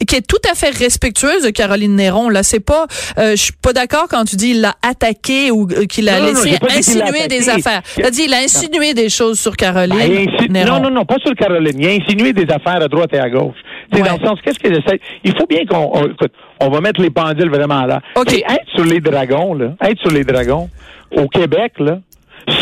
qui 0.08 0.16
est 0.16 0.26
tout 0.26 0.36
à 0.50 0.54
fait 0.54 0.70
respectueuse 0.76 1.42
de 1.44 1.50
Caroline 1.50 1.94
Néron. 1.96 2.28
Là, 2.28 2.42
c'est 2.42 2.60
pas, 2.60 2.86
euh, 3.18 3.30
je 3.32 3.36
suis 3.42 3.52
pas 3.52 3.72
d'accord 3.72 4.06
quand 4.10 4.24
tu 4.24 4.36
dis 4.36 4.50
il 4.50 4.60
l'a 4.60 4.74
attaqué 4.82 5.50
ou 5.50 5.68
euh, 5.72 5.84
qu'il 5.86 6.08
a 6.08 6.20
Non, 6.20 6.26
non, 6.26 6.32
non, 6.34 6.42
laissé 6.42 6.58
qu'il 6.58 7.02
insinuer 7.02 7.28
des 7.28 7.48
affaires. 7.48 7.82
T'as 7.96 8.10
dit 8.10 8.22
il 8.26 8.34
a 8.34 8.38
insinué 8.38 8.94
des 8.94 9.08
choses 9.08 9.38
sur 9.38 9.56
Caroline 9.56 9.96
Ben, 9.96 10.26
insi- 10.28 10.50
Néron. 10.50 10.76
Non, 10.76 10.80
non, 10.84 10.90
non, 10.90 11.04
pas 11.04 11.16
sur 11.24 11.34
Caroline. 11.34 11.78
Il 11.80 11.86
a 11.86 11.90
insinué 11.92 12.32
des 12.32 12.44
affaires 12.52 12.82
à 12.82 12.88
droite 12.88 13.10
et 13.12 13.18
à 13.18 13.28
gauche. 13.30 13.56
C'est 13.92 14.02
Ouais. 14.02 14.08
dans 14.08 14.16
le 14.20 14.26
sens, 14.26 14.38
qu'est-ce 14.44 14.58
que 14.58 14.68
j'essaie? 14.72 15.00
Il 15.24 15.32
faut 15.38 15.46
bien 15.46 15.64
qu'on, 15.64 15.90
on- 15.94 16.06
écoute, 16.06 16.32
on 16.60 16.68
va 16.68 16.80
mettre 16.80 17.00
les 17.00 17.10
pendules 17.10 17.48
vraiment 17.50 17.86
là. 17.86 18.00
OK. 18.16 18.32
Et 18.32 18.40
être 18.40 18.68
sur 18.74 18.84
les 18.84 19.00
dragons, 19.00 19.54
là, 19.54 19.72
être 19.82 19.98
sur 20.00 20.10
les 20.10 20.24
dragons, 20.24 20.68
au 21.16 21.26
Québec, 21.28 21.72
là, 21.78 21.98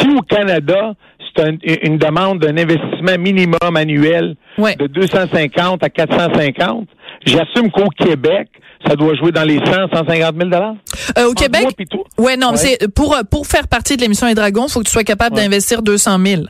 si 0.00 0.08
au 0.08 0.20
Canada, 0.22 0.92
un- 1.38 1.56
une 1.82 1.98
demande 1.98 2.40
d'un 2.40 2.56
investissement 2.56 3.18
minimum 3.18 3.76
annuel 3.76 4.36
Ouais. 4.58 4.76
de 4.76 4.86
250 4.86 5.82
à 5.82 5.88
450, 5.90 6.88
j'assume 7.24 7.70
qu'au 7.70 7.88
Québec, 7.90 8.48
ça 8.86 8.94
doit 8.96 9.14
jouer 9.14 9.32
dans 9.32 9.44
les 9.44 9.58
100, 9.58 9.88
150 9.92 10.34
000 10.36 10.50
Euh, 10.52 11.24
au 11.26 11.30
Entre 11.30 11.42
Québec, 11.42 11.62
moi 11.62 11.70
puis 11.76 11.86
toi. 11.86 12.04
ouais, 12.18 12.36
non, 12.36 12.48
mais 12.52 12.58
Ouais. 12.60 12.76
c'est 12.80 12.92
pour 12.94 13.16
pour 13.30 13.46
faire 13.46 13.68
partie 13.68 13.96
de 13.96 14.02
l'émission 14.02 14.26
Les 14.26 14.34
Dragons, 14.34 14.68
faut 14.68 14.80
que 14.80 14.86
tu 14.86 14.92
sois 14.92 15.04
capable 15.04 15.36
Ouais. 15.36 15.42
d'investir 15.42 15.82
200 15.82 16.18
000. 16.24 16.42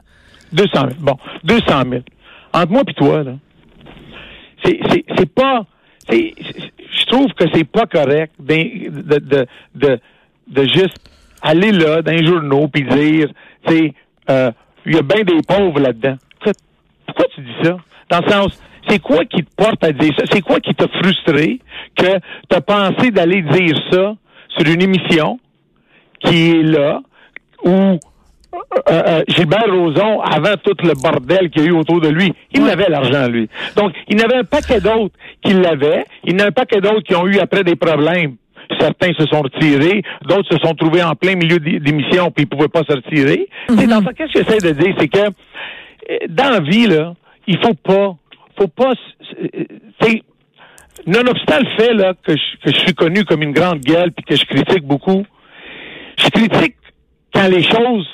200 0.53 0.71
000. 0.73 0.89
Bon, 1.01 1.17
200 1.45 1.83
000. 1.89 2.03
Entre 2.53 2.73
moi 2.73 2.83
et 2.89 2.93
toi, 2.95 3.23
là, 3.23 3.33
c'est, 4.65 4.79
c'est, 4.91 5.05
c'est 5.17 5.33
pas... 5.35 5.65
c'est- 6.09 6.35
je 6.99 7.05
trouve 7.07 7.33
que 7.35 7.45
c'est 7.55 7.65
pas 7.65 7.87
correct 7.87 8.33
de, 8.41 9.19
de, 9.19 9.47
de, 9.75 9.99
de 10.49 10.63
juste 10.65 10.97
aller 11.43 11.71
là, 11.73 12.03
dans 12.03 12.13
les 12.13 12.27
journaux, 12.27 12.67
puis 12.69 12.83
dire, 12.85 13.29
tu 13.67 13.75
sais, 13.77 13.93
euh, 14.31 14.51
il 14.87 14.95
y 14.95 14.99
a 14.99 15.03
bien 15.03 15.23
des 15.25 15.43
pauvres 15.47 15.81
là-dedans. 15.81 16.17
Pourquoi 17.07 17.25
tu 17.35 17.41
dis 17.41 17.53
ça? 17.63 17.77
Dans 18.11 18.21
le 18.25 18.31
sens, 18.31 18.63
c'est 18.89 18.99
quoi 19.01 19.25
qui 19.25 19.43
te 19.45 19.55
porte 19.57 19.83
à 19.85 19.93
dire 19.93 20.13
ça? 20.17 20.25
C'est 20.33 20.41
quoi 20.43 20.61
qui 20.61 20.75
t'a 20.75 20.87
frustré 20.89 21.61
que 21.97 22.19
tu 22.49 22.57
as 22.57 22.61
pensé 22.61 23.11
d'aller 23.11 23.43
dire 23.43 23.77
ça 23.91 24.15
sur 24.49 24.67
une 24.73 24.83
émission 24.83 25.39
qui 26.21 26.51
est 26.51 26.63
là, 26.63 27.01
où 27.65 27.71
euh, 27.71 27.99
euh, 28.91 29.23
Gilbert 29.29 29.67
Rozon, 29.71 30.21
avant 30.23 30.55
tout 30.63 30.75
le 30.83 30.95
bordel 30.95 31.51
qu'il 31.51 31.63
y 31.63 31.67
a 31.67 31.69
eu 31.69 31.73
autour 31.73 32.01
de 32.01 32.09
lui, 32.09 32.33
il 32.53 32.63
Ouais. 32.63 32.71
avait 32.71 32.89
l'argent, 32.89 33.29
lui. 33.29 33.49
Donc, 33.77 33.93
il 34.09 34.19
y 34.19 34.23
en 34.23 34.25
avait 34.25 34.39
un 34.39 34.45
paquet 34.45 34.81
d'autres 34.81 35.15
qui 35.43 35.53
l'avaient. 35.53 36.05
Il 36.25 36.33
y 36.33 36.37
en 36.37 36.45
a 36.45 36.49
un 36.49 36.53
paquet 36.53 36.81
d'autres 36.81 37.03
qui 37.03 37.15
ont 37.15 37.27
eu 37.27 37.39
après 37.39 37.65
des 37.65 37.77
problèmes. 37.77 38.37
Certains 38.81 39.13
se 39.15 39.27
sont 39.27 39.43
retirés, 39.43 40.03
d'autres 40.29 40.53
se 40.53 40.59
sont 40.59 40.75
trouvés 40.75 41.03
en 41.03 41.15
plein 41.15 41.35
milieu 41.37 41.59
d'é- 41.59 41.79
d'émission 41.81 42.31
puis 42.31 42.45
ils 42.45 42.49
pouvaient 42.49 42.69
pas 42.69 42.83
se 42.89 42.93
retirer. 42.95 43.49
C'est 43.69 43.87
dans 43.87 44.03
ça, 44.03 44.13
qu'est-ce 44.13 44.33
que 44.33 44.45
j'essaie 44.45 44.73
de 44.75 44.79
dire, 44.81 44.95
c'est 44.99 45.09
que 45.09 45.19
euh, 45.19 46.17
dans 46.29 46.51
la 46.51 46.61
vie, 46.61 46.87
là, 46.87 47.15
il 47.47 47.59
faut 47.59 47.75
pas, 47.75 48.17
faut 48.59 48.69
pas, 48.69 48.93
sais, 50.03 50.23
nonobstant 51.07 51.59
le 51.61 51.77
fait 51.85 51.95
là 51.95 52.15
que 52.23 52.33
je, 52.37 52.57
que 52.65 52.73
je 52.75 52.79
suis 52.81 52.95
connu 52.95 53.25
comme 53.25 53.43
une 53.43 53.53
grande 53.53 53.81
gueule 53.81 54.11
puis 54.13 54.25
que 54.25 54.37
je 54.37 54.45
critique 54.45 54.85
beaucoup, 54.85 55.25
je 56.19 56.29
critique 56.31 56.75
quand 57.33 57.47
les 57.49 57.63
choses 57.63 58.07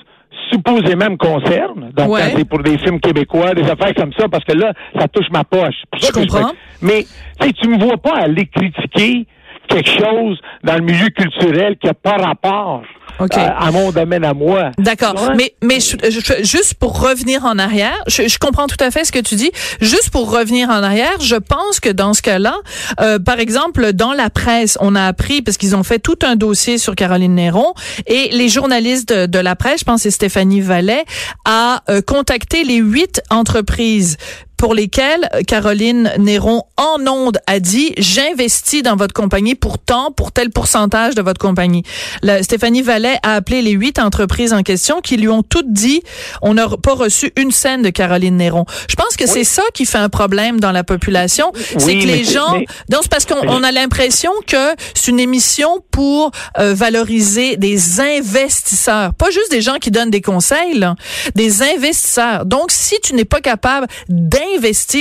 supposément 0.51 1.11
me 1.11 1.17
concernent. 1.17 1.91
Donc, 1.97 2.11
Ouais. 2.11 2.21
quand 2.21 2.37
c'est 2.39 2.45
pour 2.49 2.59
des 2.63 2.77
films 2.79 3.01
québécois, 3.01 3.55
des 3.55 3.63
affaires 3.63 3.95
comme 3.95 4.13
ça, 4.13 4.29
parce 4.29 4.45
que 4.45 4.53
là, 4.53 4.73
ça 4.99 5.09
touche 5.09 5.31
ma 5.31 5.45
poche. 5.45 5.77
Pour 5.91 6.01
ça 6.03 6.09
Je 6.09 6.13
que 6.13 6.29
comprends. 6.31 6.53
Mais, 6.83 7.05
tu 7.41 7.47
sais, 7.47 7.53
tu 7.55 7.69
me 7.69 7.79
vois 7.79 7.97
pas 7.97 8.17
aller 8.17 8.47
critiquer 8.47 9.27
quelque 9.73 9.91
chose 9.91 10.38
dans 10.64 10.75
le 10.75 10.83
milieu 10.83 11.09
culturel 11.11 11.76
qui 11.81 11.88
a 11.88 11.95
pas 11.95 12.17
rapport 12.17 12.83
euh, 13.21 13.26
à 13.59 13.71
mon 13.71 13.91
domaine 13.93 14.25
à 14.25 14.33
moi. 14.35 14.71
D'accord. 14.79 15.14
Mais, 15.37 15.55
mais 15.62 15.81
je- 15.81 15.97
je- 16.11 16.43
juste 16.45 16.75
pour 16.75 17.00
revenir 17.00 17.45
en 17.45 17.59
arrière, 17.59 17.97
je, 18.07 18.26
je 18.26 18.38
comprends 18.38 18.67
tout 18.67 18.83
à 18.83 18.91
fait 18.91 19.05
ce 19.05 19.12
que 19.12 19.19
tu 19.19 19.35
dis. 19.35 19.50
Juste 19.81 20.11
pour 20.11 20.31
revenir 20.33 20.71
en 20.71 20.83
arrière, 20.83 21.21
je 21.21 21.37
pense 21.37 21.79
que 21.79 21.91
dans 21.91 22.14
ce 22.14 22.23
cas-là, 22.23 22.55
euh, 23.00 23.19
par 23.19 23.38
exemple, 23.38 23.93
dans 23.93 24.12
la 24.12 24.31
presse, 24.31 24.79
on 24.81 24.95
a 24.95 25.05
appris, 25.07 25.43
parce 25.43 25.57
qu'ils 25.59 25.76
ont 25.76 25.83
fait 25.83 25.99
tout 25.99 26.19
un 26.25 26.37
dossier 26.37 26.79
sur 26.79 26.95
Caroline 26.95 27.35
Néron, 27.35 27.75
et 28.07 28.31
les 28.33 28.49
journalistes 28.49 29.12
de, 29.12 29.26
de 29.26 29.38
la 29.38 29.57
presse, 29.57 29.81
je 29.81 29.85
pense 29.85 29.97
que 30.00 30.02
c'est 30.05 30.11
Stéphanie 30.11 30.61
Vallet, 30.62 31.05
a 31.45 31.83
euh, 31.91 32.00
contacté 32.00 32.64
les 32.64 32.76
huit 32.76 33.21
entreprises 33.31 34.17
pour 34.62 34.75
lesquelles 34.76 35.28
Caroline 35.49 36.12
Néron 36.21 36.62
en 36.76 37.04
onde 37.09 37.38
a 37.49 37.59
dit 37.59 37.95
j'investis 37.99 38.85
dans 38.85 38.95
votre 38.95 39.12
compagnie 39.12 39.57
pour 39.57 39.76
tant 39.81 40.12
pour 40.12 40.31
tel 40.31 40.50
pourcentage 40.50 41.16
de 41.16 41.21
votre 41.23 41.40
compagnie. 41.40 41.83
La- 42.23 42.45
Stéphanie 42.45 42.83
Vallet 42.83 43.16
a 43.25 43.35
appelé 43.35 43.61
les 43.61 43.73
huit 43.73 43.99
entreprises 43.99 44.52
en 44.52 44.62
question 44.62 45.00
qui 45.00 45.16
lui 45.16 45.28
ont 45.28 45.42
toutes 45.42 45.73
dit 45.73 46.00
on 46.42 46.54
n'a 46.54 46.69
pas 46.81 46.95
reçu 46.95 47.33
une 47.35 47.50
scène 47.50 47.83
de 47.83 47.90
Caroline 47.90 48.37
Néron. 48.37 48.64
Je 48.88 48.95
pense 48.95 49.16
que 49.16 49.26
c'est 49.26 49.42
ça 49.42 49.64
qui 49.75 49.85
fait 49.85 49.99
un 49.99 50.09
problème 50.09 50.61
dans 50.61 50.71
la 50.71 50.85
population, 50.85 51.50
c'est 51.78 51.99
que 51.99 52.07
les 52.07 52.23
gens 52.23 52.52
mais- 52.52 52.66
donc 52.88 53.00
c'est 53.02 53.11
parce 53.11 53.26
qu'on 53.26 53.45
on 53.49 53.64
a 53.64 53.73
l'impression 53.73 54.31
que 54.47 54.76
c'est 54.95 55.11
une 55.11 55.19
émission 55.19 55.83
pour 55.90 56.31
euh, 56.61 56.73
valoriser 56.73 57.57
des 57.57 57.99
investisseurs, 58.00 59.12
pas 59.14 59.31
juste 59.33 59.50
des 59.50 59.61
gens 59.61 59.78
qui 59.81 59.90
donnent 59.90 60.11
des 60.11 60.21
conseils, 60.21 60.78
là, 60.78 60.95
des 61.35 61.62
investisseurs. 61.62 62.47
Donc 62.47 62.71
si 62.71 62.95
tu 63.02 63.14
n'es 63.16 63.25
pas 63.25 63.40
capable 63.40 63.88
d'investir 64.09 64.52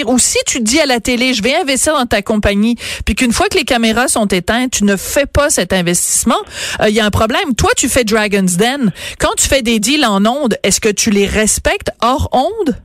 ou 0.08 0.20
si 0.20 0.38
tu 0.46 0.62
dis 0.62 0.80
à 0.80 0.86
la 0.86 1.00
télé 1.00 1.34
je 1.34 1.44
vais 1.44 1.56
investir 1.56 1.94
dans 1.94 2.06
ta 2.06 2.22
compagnie, 2.22 2.76
puis 3.06 3.16
qu'une 3.16 3.32
fois 3.32 3.48
que 3.48 3.58
les 3.58 3.64
caméras 3.64 4.08
sont 4.08 4.28
éteintes, 4.28 4.72
tu 4.72 4.84
ne 4.84 4.96
fais 4.96 5.26
pas 5.26 5.50
cet 5.50 5.74
investissement, 5.74 6.40
euh, 6.82 6.90
il 6.90 6.96
y 6.96 7.00
a 7.00 7.06
un 7.06 7.12
problème. 7.12 7.56
Toi 7.58 7.70
tu 7.76 7.90
fais 7.90 8.04
Dragon's 8.04 8.58
Den, 8.58 8.92
quand 9.20 9.34
tu 9.38 9.48
fais 9.48 9.62
des 9.62 9.80
deals 9.80 10.06
en 10.06 10.26
ondes, 10.26 10.56
est-ce 10.64 10.80
que 10.80 10.90
tu 10.90 11.10
les 11.10 11.26
respectes 11.26 11.92
hors 12.02 12.30
ondes? 12.32 12.76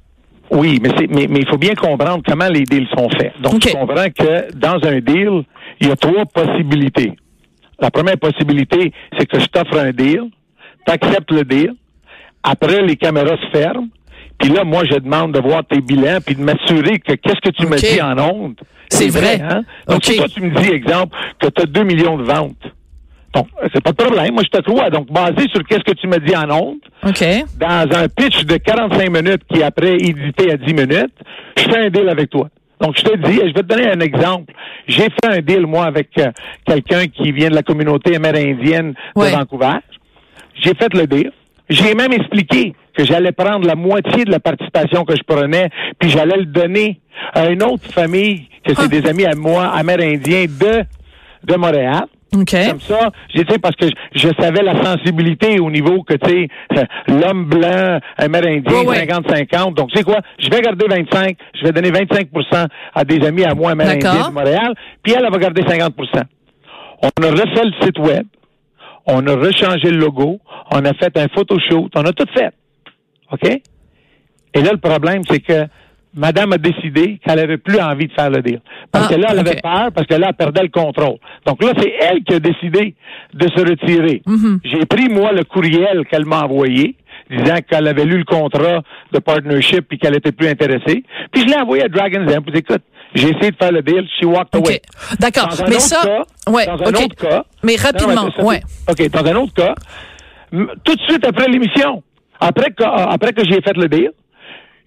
Oui, 0.51 0.79
mais 0.81 0.91
c'est 0.97 1.09
mais 1.09 1.27
mais 1.29 1.41
il 1.41 1.49
faut 1.49 1.59
bien 1.59 1.75
comprendre 1.75 2.23
comment 2.27 2.49
les 2.49 2.65
deals 2.65 2.89
sont 2.97 3.09
faits. 3.11 3.33
Donc 3.41 3.55
OK. 3.55 3.61
tu 3.63 3.73
comprends 3.73 4.11
que 4.11 4.53
dans 4.55 4.79
un 4.89 5.01
deal, 5.01 5.45
il 5.81 5.89
y 5.89 5.91
a 5.91 5.97
trois 5.97 6.25
possibilités. 6.27 7.13
La 7.81 7.91
première 7.91 8.19
possibilité, 8.19 8.93
c'est 9.19 9.27
que 9.27 9.39
je 9.39 9.47
t'offre 9.47 9.79
un 9.79 9.91
deal, 9.91 10.31
tu 10.87 10.93
acceptes 10.93 11.31
le 11.31 11.45
deal, 11.45 11.75
après 12.43 12.83
les 12.83 12.97
caméras 12.97 13.37
se 13.37 13.51
ferment, 13.51 13.89
puis 14.39 14.51
là 14.51 14.65
moi 14.65 14.83
je 14.91 14.97
demande 14.99 15.33
de 15.33 15.41
voir 15.41 15.63
tes 15.65 15.81
bilans 15.81 16.19
puis 16.25 16.35
de 16.35 16.43
m'assurer 16.43 16.99
que 16.99 17.13
qu'est-ce 17.15 17.41
que 17.43 17.51
tu 17.51 17.67
me 17.67 17.77
dis 17.77 18.01
en 18.03 18.19
ondes, 18.19 18.57
C'est 18.89 19.09
vrai. 19.09 19.41
hein? 19.43 19.63
Donc 19.89 20.05
si 20.05 20.17
toi 20.17 20.27
tu 20.29 20.41
me 20.41 20.51
dis 20.61 20.69
exemple 20.71 21.17
que 21.39 21.49
tu 21.49 21.63
as 21.63 21.67
2 21.67 21.83
millions 21.85 22.17
de 22.19 22.23
ventes. 22.25 22.57
Donc, 23.35 23.49
c'est 23.75 23.83
pas 23.83 23.91
de 23.93 23.97
problème, 23.97 24.33
moi 24.33 24.43
je 24.45 24.59
te 24.59 24.63
crois. 24.63 24.89
Donc 24.89 25.11
basé 25.13 25.47
sur 25.53 25.63
qu'est-ce 25.67 25.83
que 25.85 25.93
tu 25.93 26.07
me 26.07 26.19
dis 26.19 26.35
en 26.35 26.49
ondes, 26.51 26.79
OK. 27.07 27.23
dans 27.59 27.87
un 27.99 28.09
pitch 28.09 28.45
de 28.45 28.57
45 28.57 29.11
minutes 29.11 29.43
qui 29.53 29.61
est 29.61 29.65
après 29.65 29.95
édité 29.97 30.53
à 30.53 30.57
10 30.57 30.73
minutes, 30.73 31.13
je 31.59 31.63
fais 31.65 31.79
un 31.79 31.91
deal 31.91 32.09
avec 32.09 32.31
toi. 32.31 32.49
Donc, 32.81 32.95
je 32.99 33.03
te 33.05 33.17
dis, 33.17 33.37
je 33.37 33.55
vais 33.55 33.63
te 33.63 33.75
donner 33.75 33.89
un 33.91 34.01
exemple. 34.01 34.53
J'ai 34.87 35.05
fait 35.05 35.27
un 35.27 35.39
deal, 35.41 35.67
moi, 35.67 35.85
avec 35.87 36.09
euh, 36.19 36.31
quelqu'un 36.67 37.07
qui 37.07 37.33
vient 37.33 37.49
de 37.49 37.55
la 37.55 37.63
communauté 37.63 38.17
amérindienne 38.17 38.93
Ouais. 39.15 39.31
de 39.31 39.37
Vancouver. 39.37 39.79
J'ai 40.63 40.75
fait 40.75 40.93
le 40.93 41.07
deal. 41.07 41.33
J'ai 41.71 41.95
même 41.95 42.13
expliqué 42.13 42.75
que 42.97 43.05
j'allais 43.05 43.33
prendre 43.33 43.67
la 43.67 43.75
moitié 43.75 44.25
de 44.25 44.31
la 44.31 44.41
participation 44.41 45.05
que 45.05 45.15
je 45.15 45.23
prenais, 45.23 45.69
puis 45.99 46.09
j'allais 46.11 46.37
le 46.39 46.47
donner 46.47 47.01
à 47.35 47.47
une 47.51 47.63
autre 47.63 47.91
famille, 47.93 48.49
que 48.65 48.75
c'est 48.75 48.85
Ah. 48.85 48.89
des 48.89 49.07
amis 49.09 49.25
à 49.27 49.35
moi, 49.35 49.67
amérindiens 49.67 50.47
de, 50.47 50.85
de 51.45 51.57
Montréal. 51.57 52.05
OK. 52.35 52.51
Comme 52.69 52.81
ça, 52.81 53.11
j'ai 53.35 53.45
parce 53.45 53.77
que 53.77 53.87
je, 53.87 54.29
je 54.29 54.29
savais 54.41 54.63
la 54.63 54.83
sensibilité 54.83 55.61
au 55.61 55.71
niveau 55.71 56.03
que 56.03 56.15
tu 56.15 56.29
sais 56.29 56.49
l'homme 57.09 57.45
blanc 57.45 57.99
amérindien 58.19 58.81
Ouais, 58.81 58.87
ouais. 58.87 59.07
50-50. 59.07 59.75
Donc 59.75 59.91
tu 59.91 59.97
sais 59.99 60.03
quoi, 60.05 60.19
je 60.39 60.51
vais 60.51 60.61
garder 60.61 60.87
25, 60.89 61.37
je 61.55 61.65
vais 61.65 61.73
donner 61.73 61.91
25% 61.91 62.67
à 62.95 63.05
des 63.05 63.25
amis 63.27 63.45
à 63.45 63.55
moi 63.55 63.71
amérindiens 63.71 64.29
de 64.29 64.35
Montréal, 64.35 64.75
puis 65.03 65.15
elle, 65.17 65.25
elle 65.25 65.33
va 65.33 65.39
garder 65.39 65.63
50% 65.63 65.91
On 67.03 67.23
a 67.23 67.31
refait 67.31 67.65
le 67.65 67.73
site 67.85 67.99
web, 68.01 68.25
on 69.07 69.25
a 69.27 69.35
rechangé 69.37 69.91
le 69.91 69.99
logo, 69.99 70.41
on 70.73 70.85
a 70.85 70.93
fait 70.95 71.17
un 71.17 71.29
photoshoot, 71.29 71.91
on 71.95 72.03
a 72.03 72.13
tout 72.13 72.27
fait. 72.37 72.51
OK? 73.33 73.45
Et 74.55 74.61
là 74.63 74.71
le 74.73 74.79
problème 74.79 75.23
c'est 75.29 75.41
que 75.41 75.67
Madame 76.15 76.55
a 76.55 76.59
décidé 76.59 77.19
qu'elle 77.23 77.39
avait 77.41 77.59
plus 77.59 77.79
envie 77.79 78.07
de 78.07 78.13
faire 78.13 78.31
le 78.31 78.41
deal. 78.41 78.61
Parce 78.91 79.05
Ah, 79.11 79.15
que 79.15 79.21
là, 79.21 79.29
elle 79.33 79.39
avait 79.41 79.61
peur, 79.61 79.91
parce 79.95 80.07
que 80.07 80.15
là, 80.15 80.29
elle 80.31 80.35
perdait 80.35 80.63
le 80.63 80.71
contrôle. 80.71 81.19
Donc 81.45 81.63
là, 81.63 81.73
c'est 81.79 81.93
elle 82.01 82.23
qui 82.25 82.33
a 82.33 82.41
décidé 82.41 82.95
de 83.35 83.49
se 83.49 83.61
retirer. 83.61 84.23
Mhm. 84.25 84.61
J'ai 84.65 84.87
pris, 84.87 85.11
moi, 85.11 85.33
le 85.35 85.45
courriel 85.45 86.07
qu'elle 86.11 86.25
m'a 86.25 86.45
envoyé, 86.45 86.97
disant 87.31 87.59
qu'elle 87.69 87.87
avait 87.87 88.07
lu 88.07 88.17
le 88.17 88.25
contrat 88.25 88.81
de 89.13 89.19
partnership 89.19 89.93
et 89.93 89.99
qu'elle 89.99 90.17
était 90.17 90.33
plus 90.33 90.49
intéressée. 90.49 91.03
Puis 91.33 91.43
je 91.43 91.49
l'ai 91.49 91.57
envoyé 91.57 91.85
à 91.85 91.89
Dragon's 91.89 92.27
Den. 92.27 92.41
Puis 92.43 92.61
écoute, 92.61 92.83
J'ai 93.15 93.29
essayé 93.29 93.51
de 93.51 93.57
faire 93.57 93.73
le 93.73 93.83
deal. 93.83 94.07
She 94.19 94.25
walked 94.25 94.55
away. 94.57 94.81
D'accord. 95.21 95.49
Mais 95.69 95.79
ça, 95.81 96.01
cas- 96.03 96.51
ouais, 96.51 96.65
dans 96.67 96.83
un 96.83 96.93
autre 97.05 97.15
cas- 97.17 97.45
Mais 97.63 97.77
rapidement, 97.77 98.15
Non, 98.15 98.25
mais 98.27 98.43
ça, 98.43 98.43
ouais. 98.45 98.61
OK, 98.91 99.11
dans 99.11 99.25
un 99.31 99.37
autre 99.37 99.53
cas, 99.55 99.75
tout 100.51 100.95
de 100.97 101.01
suite 101.03 101.25
après 101.27 101.47
l'émission, 101.49 102.03
après 102.41 102.71
que, 102.71 102.85
après 102.85 103.33
que 103.33 103.45
j'ai 103.45 103.61
fait 103.61 103.77
le 103.77 103.89
deal, 103.89 104.13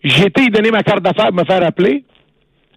j'ai 0.04 0.28
été 0.28 0.48
donner 0.48 0.72
ma 0.72 0.84
carte 0.84 1.02
d'affaires, 1.02 1.34
me 1.34 1.44
faire 1.44 1.64
appeler, 1.66 2.04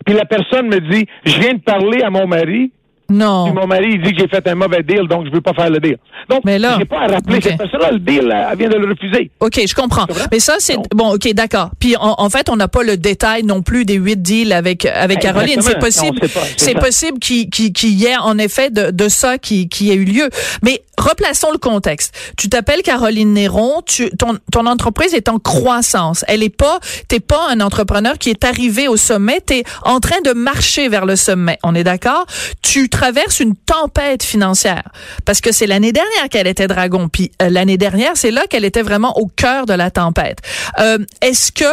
puis 0.05 0.15
la 0.15 0.25
personne 0.25 0.67
me 0.67 0.81
dit, 0.81 1.07
je 1.25 1.39
viens 1.39 1.55
de 1.55 1.61
parler 1.61 2.03
à 2.03 2.11
mon 2.11 2.27
mari, 2.27 2.73
Non. 3.11 3.45
puis 3.45 3.53
mon 3.55 3.67
mari 3.67 3.91
il 3.95 4.03
dit 4.03 4.13
que 4.13 4.21
j'ai 4.21 4.29
fait 4.29 4.47
un 4.49 4.55
mauvais 4.55 4.83
deal, 4.83 5.07
donc 5.09 5.27
je 5.27 5.31
veux 5.33 5.41
pas 5.41 5.53
faire 5.53 5.69
le 5.71 5.81
deal. 5.81 5.97
Donc, 6.31 6.41
Mais 6.45 6.59
là- 6.59 6.77
j'ai 6.79 6.85
pas 6.85 7.01
à 7.01 7.07
rappeler 7.09 7.37
OK. 7.39 7.43
cette 7.43 7.59
personne-là, 7.59 7.93
le 7.93 7.99
deal, 7.99 8.33
elle 8.51 8.59
vient 8.59 8.69
de 8.69 8.77
le 8.77 8.89
refuser. 8.91 9.31
OK, 9.41 9.61
je 9.67 9.75
comprends. 9.75 10.07
Mais 10.31 10.39
ça, 10.41 10.55
c'est 10.59 10.77
bon. 10.95 11.15
OK, 11.15 11.29
d'accord. 11.35 11.71
Puis 11.79 11.97
en, 11.97 12.15
en 12.19 12.31
fait, 12.31 12.49
on 12.49 12.57
n'a 12.57 12.69
pas 12.69 12.83
le 12.83 12.97
détail 12.97 13.43
non 13.43 13.63
plus 13.63 13.85
des 13.85 13.95
huit 13.95 14.23
deals 14.23 14.53
avec 14.53 14.87
avec 14.87 15.19
Caroline. 15.21 15.61
C'est 15.63 15.79
possible. 15.79 16.19
C'est 16.57 16.75
possible 16.79 17.19
qu'il 17.19 17.93
y 17.99 18.07
ait 18.07 18.17
en 18.17 18.39
effet 18.39 18.71
de, 18.71 18.91
de 18.91 19.09
ça 19.09 19.39
qui 19.39 19.69
qui 19.69 19.91
ait 19.91 19.95
eu 19.95 20.05
lieu. 20.05 20.29
Mais 20.63 20.83
replaçons 20.99 21.51
le 21.51 21.59
contexte. 21.59 22.15
Tu 22.39 22.49
t'appelles 22.49 22.83
Caroline 22.83 23.33
Néron. 23.35 23.83
Tu 23.85 24.11
ton 24.17 24.39
ton 24.53 24.67
entreprise 24.67 25.13
est 25.15 25.29
en 25.29 25.39
croissance. 25.39 26.25
Elle 26.29 26.43
est 26.43 26.57
pas. 26.57 26.79
T'es 27.09 27.21
pas 27.21 27.49
un 27.51 27.61
entrepreneur 27.61 28.17
qui 28.19 28.31
est 28.31 28.45
arrivé 28.45 28.89
au 28.89 28.97
sommet. 28.97 29.41
T'es 29.45 29.65
en 29.85 30.01
train 30.01 30.21
de 30.25 30.33
marcher 30.33 30.89
vers 30.89 31.05
le 31.07 31.17
sommet. 31.17 31.59
On 31.63 31.75
est 31.75 31.85
d'accord? 31.85 32.27
Tu 32.63 32.89
traverses 32.93 33.41
une 33.41 33.57
tempête 33.57 34.23
financière 34.23 34.85
parce 35.25 35.41
que 35.41 35.51
c'est 35.51 35.67
l'année 35.67 35.93
dernière 35.93 36.29
qu'elle 36.31 36.47
était 36.47 36.69
dragon. 36.69 37.09
Puis 37.09 37.33
euh, 37.41 37.49
l'année 37.49 37.79
dernière, 37.79 38.13
c'est 38.15 38.31
là 38.31 38.47
qu'elle 38.49 38.65
était 38.65 38.83
vraiment 38.83 39.19
au 39.19 39.27
cœur 39.27 39.67
de 39.67 39.73
la 39.73 39.91
tempête. 39.91 40.39
Euh, 40.79 40.99
Est-ce 41.21 41.51
que 41.51 41.65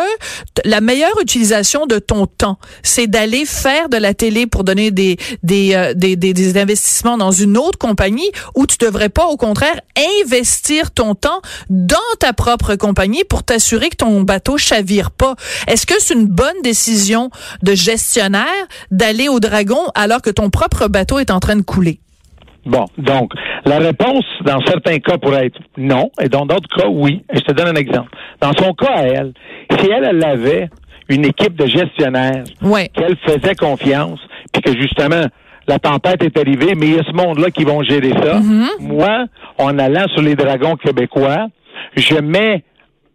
la 0.66 0.82
meilleure 0.82 1.20
utilisation 1.22 1.86
de 1.86 2.00
ton 2.00 2.26
temps, 2.26 2.58
c'est 2.82 3.08
d'aller 3.08 3.46
faire 3.46 3.90
de 3.90 3.98
la 3.98 4.14
télé 4.14 4.48
pour 4.48 4.64
donner 4.64 4.92
des 4.92 5.18
des, 5.44 5.76
euh, 5.76 5.94
des, 5.94 6.16
des 6.16 6.34
des 6.34 6.58
investissements 6.58 7.18
dans 7.18 7.32
une 7.32 7.58
autre 7.58 7.78
compagnie, 7.78 8.32
ou 8.56 8.66
tu 8.66 8.78
devrais 8.78 9.10
pas 9.10 9.26
au 9.28 9.38
contraire 9.38 9.80
investir 10.22 10.92
ton 10.92 11.16
temps 11.16 11.42
dans 11.70 11.98
ta 12.20 12.32
propre 12.34 12.76
compagnie 12.76 13.24
pour 13.26 13.44
t'assurer 13.44 13.90
que 13.90 13.98
ton 13.98 14.22
bateau 14.22 14.58
chavire 14.58 15.12
pas? 15.12 15.36
Est-ce 15.68 15.86
que 15.86 15.96
c'est 16.00 16.14
une 16.14 16.28
bonne 16.28 16.62
décision 16.64 17.30
de 17.62 17.76
gestionnaire 17.76 18.64
d'aller 18.90 19.28
au 19.28 19.40
dragon 19.40 19.82
alors 19.96 20.22
que 20.22 20.30
ton 20.30 20.50
propre 20.50 20.88
bateau 20.88 21.09
est 21.18 21.32
en 21.32 21.40
train 21.40 21.56
de 21.56 21.64
couler 21.64 22.00
Bon, 22.66 22.86
donc, 22.98 23.32
la 23.66 23.80
réponse, 23.80 24.26
dans 24.46 24.60
certains 24.66 25.00
cas, 25.00 25.18
pourrait 25.18 25.48
être 25.48 25.60
non, 25.78 26.12
et 26.22 26.28
dans 26.28 26.46
d'autres 26.46 26.68
cas, 26.76 26.88
oui. 26.90 27.24
Et 27.34 27.38
je 27.38 27.42
te 27.44 27.54
donne 27.54 27.70
un 27.70 27.80
exemple. 27.80 28.10
Dans 28.42 28.52
son 28.54 28.74
cas 28.74 28.92
à 28.98 29.04
elle, 29.04 29.32
si 29.80 29.90
elle, 29.90 30.04
elle 30.04 30.24
avait 30.24 30.70
une 31.08 31.26
équipe 31.26 31.56
de 31.56 31.66
gestionnaires 31.66 32.44
Ouais. 32.62 32.90
qu'elle 32.94 33.16
faisait 33.26 33.56
confiance, 33.56 34.20
puis 34.52 34.62
que 34.62 34.74
justement, 34.80 35.24
la 35.68 35.80
tempête 35.80 36.22
est 36.22 36.38
arrivée, 36.38 36.76
mais 36.76 36.88
il 36.88 36.96
y 36.98 37.00
a 37.00 37.04
ce 37.04 37.14
monde-là 37.14 37.50
qui 37.50 37.64
vont 37.64 37.82
gérer 37.82 38.12
ça. 38.22 38.40
Moi, 38.80 39.26
en 39.58 39.80
allant 39.80 40.06
sur 40.14 40.22
les 40.22 40.36
dragons 40.36 40.76
québécois, 40.76 41.48
je 41.96 42.16
mets 42.16 42.64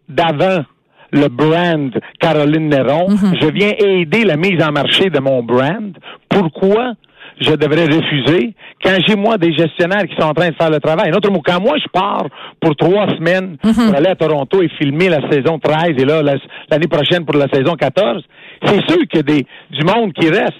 d'avant 0.09 0.63
le 1.11 1.27
brand 1.29 1.91
Caroline 2.19 2.67
Néron. 2.69 3.07
Je 3.41 3.47
viens 3.47 3.71
aider 3.77 4.25
la 4.25 4.37
mise 4.37 4.61
en 4.61 4.71
marché 4.71 5.09
de 5.09 5.19
mon 5.19 5.43
brand. 5.43 5.95
Pourquoi? 6.29 6.93
Je 7.39 7.51
devrais 7.51 7.85
refuser 7.85 8.53
quand 8.83 8.95
j'ai 9.05 9.15
moi 9.15 9.37
des 9.37 9.53
gestionnaires 9.53 10.03
qui 10.07 10.15
sont 10.15 10.27
en 10.27 10.33
train 10.33 10.49
de 10.49 10.55
faire 10.55 10.69
le 10.69 10.79
travail? 10.79 11.11
En 11.11 11.17
autre 11.17 11.29
mot, 11.31 11.41
quand 11.45 11.59
moi 11.59 11.75
je 11.77 11.87
pars 11.91 12.25
pour 12.61 12.75
trois 12.75 13.07
semaines 13.17 13.57
pour 13.61 13.95
aller 13.95 14.07
à 14.09 14.15
Toronto 14.15 14.61
et 14.61 14.69
filmer 14.77 15.09
la 15.09 15.21
saison 15.29 15.59
13 15.59 15.95
et 15.97 16.05
là 16.05 16.21
la- 16.21 16.35
l'année 16.69 16.87
prochaine 16.87 17.25
pour 17.25 17.35
la 17.35 17.47
saison 17.49 17.73
14, 17.75 18.23
c'est 18.65 18.89
sûr 18.89 18.99
qu'il 19.09 19.17
y 19.17 19.19
a 19.19 19.23
des, 19.23 19.45
du 19.71 19.83
monde 19.83 20.13
qui 20.13 20.29
reste 20.29 20.53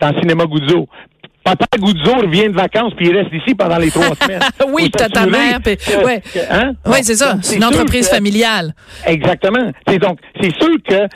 dans 0.00 0.10
le 0.10 0.20
cinéma 0.20 0.44
Guzzo. 0.46 0.88
Papa 1.44 1.66
Guzzo 1.78 2.14
revient 2.16 2.48
de 2.48 2.52
vacances 2.54 2.92
puis 2.96 3.06
il 3.08 3.16
reste 3.16 3.32
ici 3.32 3.54
pendant 3.54 3.78
les 3.78 3.90
trois 3.90 4.14
semaines. 4.20 4.40
oui, 4.72 4.90
t'as 4.90 5.08
ta 5.08 5.24
mère. 5.26 5.60
que- 5.62 6.04
ouais, 6.04 6.20
que- 6.20 6.52
hein? 6.52 6.72
Bon, 6.84 6.92
c'est 7.00 7.14
ça. 7.14 7.36
C'est 7.42 7.56
une 7.56 7.64
entreprise 7.64 8.08
que- 8.08 8.14
familiale. 8.16 8.74
Exactement. 9.06 9.70
C'est 9.86 9.98
donc, 9.98 10.18
c'est 10.40 10.54
sûr 10.60 10.76
que 10.86 11.06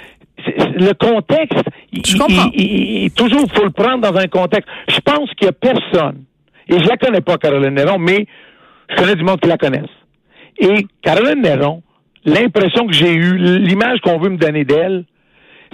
le 0.46 0.92
contexte, 0.94 1.62
Je 1.92 2.16
comprends. 2.16 2.50
il- 2.54 2.60
il- 2.62 3.02
il- 3.04 3.10
toujours, 3.12 3.44
faut 3.52 3.64
le 3.64 3.70
prendre 3.70 4.00
dans 4.10 4.16
un 4.18 4.26
contexte. 4.26 4.68
Je 4.88 4.98
pense 5.00 5.30
qu'il 5.34 5.46
y 5.46 5.48
a 5.48 5.52
personne, 5.52 6.24
et 6.68 6.78
je 6.78 6.88
la 6.88 6.96
connais 6.96 7.20
pas, 7.20 7.36
Caroline 7.38 7.74
Néron, 7.74 7.98
mais 7.98 8.26
je 8.90 8.96
connais 8.96 9.14
du 9.16 9.24
monde 9.24 9.40
qui 9.40 9.48
la 9.48 9.58
connaisse. 9.58 9.90
Et 10.58 10.86
Caroline 11.02 11.42
Néron, 11.42 11.82
l'impression 12.24 12.86
que 12.86 12.92
j'ai 12.92 13.12
eue, 13.12 13.36
l'image 13.36 14.00
qu'on 14.00 14.18
veut 14.18 14.30
me 14.30 14.36
donner 14.38 14.64
d'elle, 14.64 15.04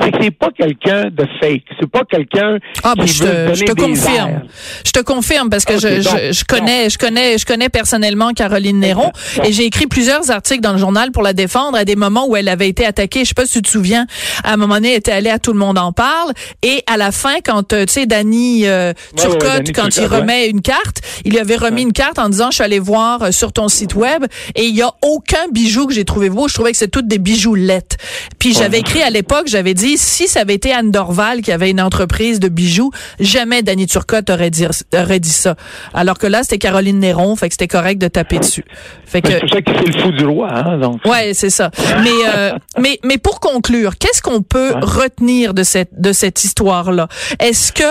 c'est 0.01 0.11
que 0.11 0.19
c'est 0.23 0.31
pas 0.31 0.51
quelqu'un 0.57 1.05
de 1.11 1.27
fake. 1.41 1.65
C'est 1.81 1.91
pas 1.91 2.03
quelqu'un 2.11 2.59
Ah, 2.83 2.95
ben, 2.97 3.05
qui 3.05 3.13
je 3.13 3.25
veut 3.25 3.51
te, 3.51 3.55
je 3.55 3.65
te 3.65 3.73
confirme. 3.73 4.31
airs. 4.31 4.43
Je 4.85 4.91
te 4.93 5.01
confirme 5.01 5.51
parce 5.51 5.65
que 5.65 5.79
je, 5.79 6.03
donc, 6.03 6.19
je, 6.23 6.33
je 6.33 6.45
connais, 6.45 6.91
je 6.91 6.99
connais, 6.99 7.39
je 7.39 7.47
connais 7.47 7.69
personnellement 7.69 8.33
Caroline 8.33 8.79
Néron 8.81 9.11
et 9.45 9.53
j'ai 9.53 9.65
écrit 9.65 9.87
plusieurs 9.87 10.31
articles 10.31 10.61
dans 10.61 10.73
le 10.73 10.79
journal 10.79 11.11
pour 11.11 11.23
la 11.23 11.33
défendre 11.33 11.77
à 11.77 11.85
des 11.85 11.97
moments 11.97 12.27
où 12.29 12.37
elle 12.37 12.49
avait 12.49 12.69
été 12.69 12.85
attaquée. 12.87 13.21
Je 13.21 13.29
sais 13.29 13.35
pas 13.35 13.47
si 13.47 13.55
tu 13.55 13.63
te 13.63 13.69
souviens. 13.69 14.07
À 14.45 14.53
un 14.55 14.57
moment 14.57 14.75
donné, 14.75 14.91
elle 14.93 14.99
était 14.99 15.13
allée 15.13 15.31
à 15.31 15.39
tout 15.39 15.53
le 15.53 15.59
monde 15.59 15.79
en 15.79 15.93
parle 15.93 16.33
et 16.63 16.83
à 16.87 16.97
la 16.97 17.13
fin, 17.13 17.37
quand 17.45 17.73
euh, 17.73 17.85
tu 17.87 17.93
sais 17.95 18.07
Danny 18.07 18.67
euh, 18.67 18.93
Ouais, 18.93 19.23
ouais, 19.25 19.31
Turcotte, 19.31 19.57
Danny 19.65 19.73
quand 19.73 19.97
il 19.97 20.07
remet 20.07 20.49
une 20.49 20.63
carte, 20.63 21.01
il 21.25 21.33
lui 21.33 21.39
avait 21.39 21.57
remis 21.57 21.83
une 21.83 21.93
carte 21.93 22.19
en 22.19 22.29
disant 22.29 22.51
je 22.51 22.57
suis 22.57 22.65
allé 22.65 22.79
voir 22.79 23.23
euh, 23.23 23.31
sur 23.33 23.53
ton 23.53 23.69
site 23.69 23.95
web 23.95 24.25
et 24.55 24.67
il 24.67 24.75
y 24.75 24.83
a 24.83 24.91
aucun 25.03 25.49
bijou 25.53 25.87
que 25.87 25.95
j'ai 25.95 26.05
trouvé 26.05 26.31
beau. 26.31 26.49
Je 26.49 26.55
trouvais 26.55 26.71
que 26.73 26.79
c'est 26.79 26.89
toutes 26.89 27.09
des 27.09 27.19
bijoux 27.19 27.55
lettres. 27.55 27.97
Puis 28.39 28.55
j'avais 28.55 28.79
écrit 28.81 29.03
à 29.03 29.11
l'époque, 29.11 29.47
j'avais 29.47 29.75
dit 29.75 29.88
si 29.97 30.29
ça 30.29 30.41
avait 30.41 30.55
été 30.55 30.73
Anne 30.73 30.91
Dorval 30.91 31.41
qui 31.41 31.53
avait 31.53 31.71
une 31.71 31.81
entreprise 31.81 32.41
de 32.41 32.49
bijoux, 32.49 32.91
jamais 33.21 33.63
Danny 33.63 33.87
Turcotte 33.87 34.29
aurait 34.31 34.51
dit, 34.51 34.67
aurait 34.95 35.21
dit 35.21 35.29
ça. 35.31 35.55
Alors 35.95 36.19
que 36.19 36.27
là, 36.27 36.43
c'était 36.43 36.59
Caroline 36.59 36.99
Néron, 36.99 37.37
fait 37.37 37.49
que 37.49 37.55
c'était 37.55 37.69
correct 37.69 37.99
de 38.01 38.09
taper 38.09 38.39
dessus. 38.39 38.65
Fait 39.07 39.23
que 39.23 39.29
C'est 39.31 39.41
pour 39.41 39.49
ça 39.51 39.63
qu'il 39.63 39.75
fait 39.75 39.87
le 39.87 40.03
fou 40.03 40.11
du 40.13 40.27
roi, 40.27 40.49
hein, 40.53 40.79
donc. 40.79 41.01
Ouais, 41.07 41.33
c'est 41.33 41.51
ça. 41.51 41.71
Mais 42.03 42.11
euh, 42.35 42.53
mais 42.79 42.99
mais 43.05 43.17
pour 43.19 43.41
conclure, 43.41 43.97
qu'est-ce 43.99 44.21
qu'on 44.23 44.43
peut 44.43 44.59
Ouais. 44.75 44.81
retenir 44.83 45.55
de 45.55 45.63
cette 45.63 45.99
de 45.99 46.13
cette 46.13 46.45
histoire 46.45 46.93
là 46.93 47.09
Est-ce 47.41 47.73
que 47.73 47.83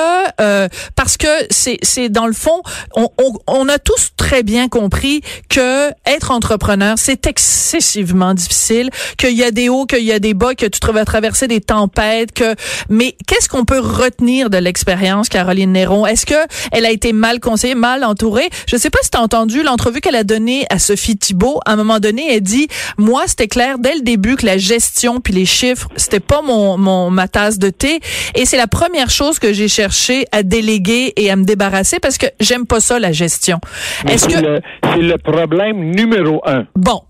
euh, 0.41 0.67
parce 0.95 1.17
que 1.17 1.27
c'est 1.49 1.77
c'est 1.81 2.09
dans 2.09 2.27
le 2.27 2.33
fond, 2.33 2.61
on, 2.95 3.09
on 3.17 3.33
on 3.47 3.69
a 3.69 3.79
tous 3.79 4.11
très 4.17 4.43
bien 4.43 4.67
compris 4.67 5.21
que 5.49 5.89
être 6.05 6.31
entrepreneur 6.31 6.95
c'est 6.97 7.25
excessivement 7.25 8.33
difficile, 8.33 8.89
qu'il 9.17 9.33
y 9.33 9.43
a 9.43 9.51
des 9.51 9.69
hauts, 9.69 9.85
qu'il 9.85 10.03
y 10.03 10.11
a 10.11 10.19
des 10.19 10.33
bas, 10.33 10.53
que 10.55 10.65
tu 10.65 10.79
vas 10.91 11.05
traverser 11.05 11.47
des 11.47 11.61
tempêtes, 11.87 12.31
que 12.33 12.55
mais 12.89 13.15
qu'est-ce 13.27 13.49
qu'on 13.49 13.65
peut 13.65 13.79
retenir 13.79 14.49
de 14.49 14.57
l'expérience 14.57 15.29
Caroline 15.29 15.71
Néron? 15.71 16.05
Est-ce 16.05 16.25
que 16.25 16.35
elle 16.71 16.85
a 16.85 16.91
été 16.91 17.13
mal 17.13 17.39
conseillée, 17.39 17.75
mal 17.75 18.03
entourée? 18.03 18.49
Je 18.67 18.77
sais 18.77 18.89
pas 18.89 18.99
si 19.01 19.09
tu 19.09 19.17
as 19.17 19.21
entendu 19.21 19.63
l'entrevue 19.63 20.01
qu'elle 20.01 20.15
a 20.15 20.23
donnée 20.23 20.65
à 20.69 20.79
Sophie 20.79 21.17
Thibault. 21.17 21.59
À 21.65 21.73
un 21.73 21.75
moment 21.75 21.99
donné, 21.99 22.35
elle 22.35 22.41
dit 22.41 22.67
"Moi, 22.97 23.23
c'était 23.27 23.47
clair 23.47 23.79
dès 23.79 23.95
le 23.95 24.01
début 24.01 24.35
que 24.35 24.45
la 24.45 24.57
gestion 24.57 25.19
puis 25.21 25.33
les 25.33 25.45
chiffres, 25.45 25.87
c'était 25.95 26.19
pas 26.19 26.41
mon 26.41 26.77
mon 26.77 27.09
ma 27.09 27.27
tasse 27.27 27.59
de 27.59 27.69
thé 27.69 27.99
et 28.35 28.45
c'est 28.45 28.57
la 28.57 28.67
première 28.67 29.09
chose 29.09 29.39
que 29.39 29.53
j'ai 29.53 29.67
cherché 29.67 30.25
à 30.31 30.43
déléguer 30.43 31.13
et 31.15 31.31
à 31.31 31.35
me 31.35 31.43
débarrasser 31.43 31.99
parce 31.99 32.17
que 32.17 32.27
j'aime 32.39 32.65
pas 32.65 32.79
ça 32.79 32.99
la 32.99 33.11
gestion." 33.11 33.59
Est-ce 34.07 34.27
que 34.27 34.39
le, 34.39 34.61
c'est 34.83 35.01
le 35.01 35.17
problème 35.17 35.91
numéro 35.91 36.41
un. 36.45 36.65
bon, 36.75 37.01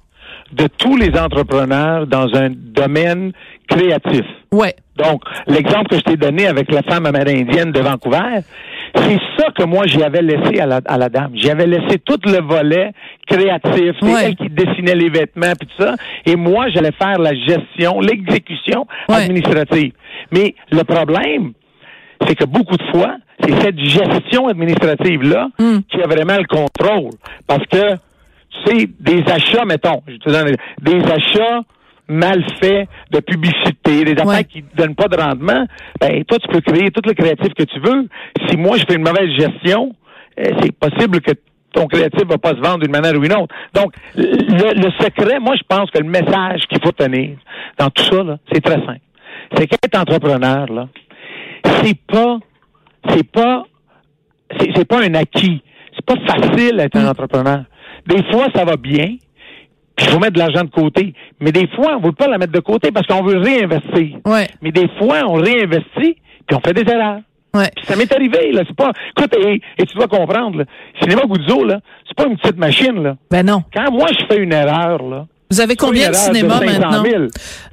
de 0.51 0.67
tous 0.77 0.95
les 0.95 1.17
entrepreneurs 1.17 2.07
dans 2.07 2.27
un 2.33 2.49
domaine 2.49 3.31
créatif. 3.67 4.25
ouais. 4.51 4.75
Donc, 4.97 5.21
l'exemple 5.45 5.89
que 5.89 5.97
je 5.97 6.01
t'ai 6.01 6.17
donné 6.17 6.47
avec 6.47 6.71
la 6.71 6.81
femme 6.81 7.05
amérindienne 7.05 7.71
de 7.71 7.79
Vancouver, 7.81 8.39
c'est 8.95 9.19
ça 9.37 9.51
que 9.55 9.63
moi 9.63 9.85
j'avais 9.85 10.23
laissé 10.23 10.59
à 10.59 10.65
la, 10.65 10.79
à 10.87 10.97
la 10.97 11.07
dame. 11.09 11.33
J'avais 11.35 11.67
laissé 11.67 11.99
tout 12.03 12.17
le 12.25 12.41
volet 12.41 12.91
créatif, 13.27 13.93
c'est 14.01 14.05
Ouais. 14.11 14.23
elle 14.25 14.35
qui 14.35 14.49
dessinait 14.49 14.95
les 14.95 15.09
vêtements 15.09 15.53
puis 15.59 15.67
tout 15.67 15.83
ça, 15.83 15.93
et 16.25 16.35
moi 16.35 16.69
j'allais 16.69 16.91
faire 16.93 17.19
la 17.19 17.33
gestion, 17.35 17.99
l'exécution 17.99 18.87
Ouais. 19.07 19.17
administrative. 19.25 19.91
Mais 20.31 20.55
le 20.71 20.83
problème, 20.83 21.53
c'est 22.25 22.33
que 22.35 22.45
beaucoup 22.45 22.75
de 22.77 22.83
fois, 22.91 23.17
c'est 23.43 23.53
cette 23.61 23.77
gestion 23.79 24.47
administrative 24.47 25.21
là 25.21 25.49
Hmm. 25.59 25.81
qui 25.91 26.01
a 26.01 26.07
vraiment 26.07 26.37
le 26.37 26.45
contrôle, 26.47 27.11
parce 27.47 27.65
que 27.67 27.93
tu 28.65 28.77
sais, 28.79 28.87
des 28.99 29.21
achats, 29.31 29.65
mettons, 29.65 30.01
je 30.07 30.15
te 30.17 30.29
donne 30.31 30.55
des 30.81 31.03
achats 31.11 31.61
mal 32.09 32.43
faits 32.61 32.87
de 33.11 33.19
publicité, 33.19 34.03
des 34.05 34.13
affaires 34.13 34.27
Ouais. 34.27 34.43
qui 34.43 34.63
ne 34.63 34.75
donnent 34.77 34.95
pas 34.95 35.07
de 35.07 35.17
rendement, 35.17 35.65
ben 35.99 36.23
toi, 36.25 36.37
tu 36.39 36.47
peux 36.47 36.61
créer 36.61 36.89
tout 36.91 37.01
le 37.05 37.13
créatif 37.13 37.53
que 37.53 37.63
tu 37.63 37.79
veux. 37.79 38.07
Si 38.49 38.57
moi, 38.57 38.77
je 38.77 38.83
fais 38.87 38.95
une 38.95 39.03
mauvaise 39.03 39.29
gestion, 39.37 39.93
euh, 40.39 40.43
c'est 40.61 40.71
possible 40.77 41.19
que 41.21 41.31
ton 41.73 41.85
créatif 41.87 42.23
va 42.27 42.37
pas 42.37 42.51
se 42.51 42.61
vendre 42.61 42.79
d'une 42.79 42.91
manière 42.91 43.13
ou 43.19 43.23
une 43.23 43.33
autre. 43.33 43.53
Donc, 43.73 43.93
le, 44.15 44.73
le 44.73 44.91
secret, 45.01 45.39
moi, 45.39 45.55
je 45.55 45.63
pense 45.67 45.91
que 45.91 45.99
le 45.99 46.09
message 46.09 46.61
qu'il 46.69 46.79
faut 46.83 46.91
tenir 46.93 47.37
dans 47.77 47.89
tout 47.89 48.03
ça, 48.03 48.23
là, 48.23 48.37
c'est 48.51 48.61
très 48.61 48.75
simple. 48.85 48.99
C'est 49.55 49.67
qu'être 49.67 49.97
entrepreneur, 49.99 50.65
là, 50.71 50.87
c'est 51.83 51.97
pas, 52.07 52.37
c'est 53.09 53.29
pas, 53.29 53.65
c'est, 54.59 54.69
c'est 54.75 54.85
pas 54.87 55.01
un 55.03 55.13
acquis. 55.13 55.61
C'est 55.93 56.05
pas 56.05 56.15
facile 56.25 56.77
d'être 56.77 56.95
un 56.95 57.07
entrepreneur. 57.09 57.63
Des 58.07 58.23
fois, 58.31 58.47
ça 58.55 58.63
va 58.65 58.77
bien, 58.77 59.17
puis 59.97 60.05
il 60.05 60.11
faut 60.11 60.19
mettre 60.19 60.33
de 60.33 60.39
l'argent 60.39 60.63
de 60.63 60.69
côté. 60.69 61.13
Mais 61.41 61.51
des 61.51 61.67
fois, 61.75 61.97
on 61.97 62.05
veut 62.05 62.13
pas 62.13 62.27
la 62.27 62.37
mettre 62.37 62.53
de 62.53 62.59
côté 62.59 62.91
parce 62.91 63.05
qu'on 63.07 63.23
veut 63.23 63.39
réinvestir. 63.39 64.19
Ouais. 64.25 64.47
Mais 64.61 64.71
des 64.71 64.87
fois, 64.97 65.23
on 65.27 65.33
réinvestit, 65.33 66.15
puis 66.47 66.55
on 66.55 66.59
fait 66.59 66.73
des 66.73 66.89
erreurs. 66.89 67.19
Ouais. 67.55 67.71
Puis 67.75 67.85
ça 67.85 67.95
m'est 67.95 68.11
arrivé, 68.13 68.51
là. 68.51 68.61
C'est 68.67 68.75
pas. 68.75 68.91
Écoute, 69.17 69.35
et, 69.43 69.59
et 69.79 69.85
tu 69.85 69.95
dois 69.95 70.07
comprendre, 70.07 70.59
là. 70.59 70.65
Cinéma 71.01 71.23
Guzzo, 71.27 71.65
là, 71.65 71.79
c'est 72.07 72.15
pas 72.15 72.29
une 72.29 72.37
petite 72.37 72.57
machine, 72.57 73.01
là. 73.01 73.15
Ben 73.31 73.43
non. 73.43 73.63
Quand 73.73 73.91
moi 73.91 74.07
je 74.11 74.25
fais 74.27 74.41
une 74.41 74.53
erreur, 74.53 75.01
là. 75.03 75.25
Vous 75.49 75.61
avez 75.61 75.75
combien 75.75 76.09
de 76.09 76.15
cinéma 76.15 76.55
erreur 76.55 76.61
de 76.61 76.67
500 76.67 76.81
maintenant? 76.81 77.03
000. 77.09 77.23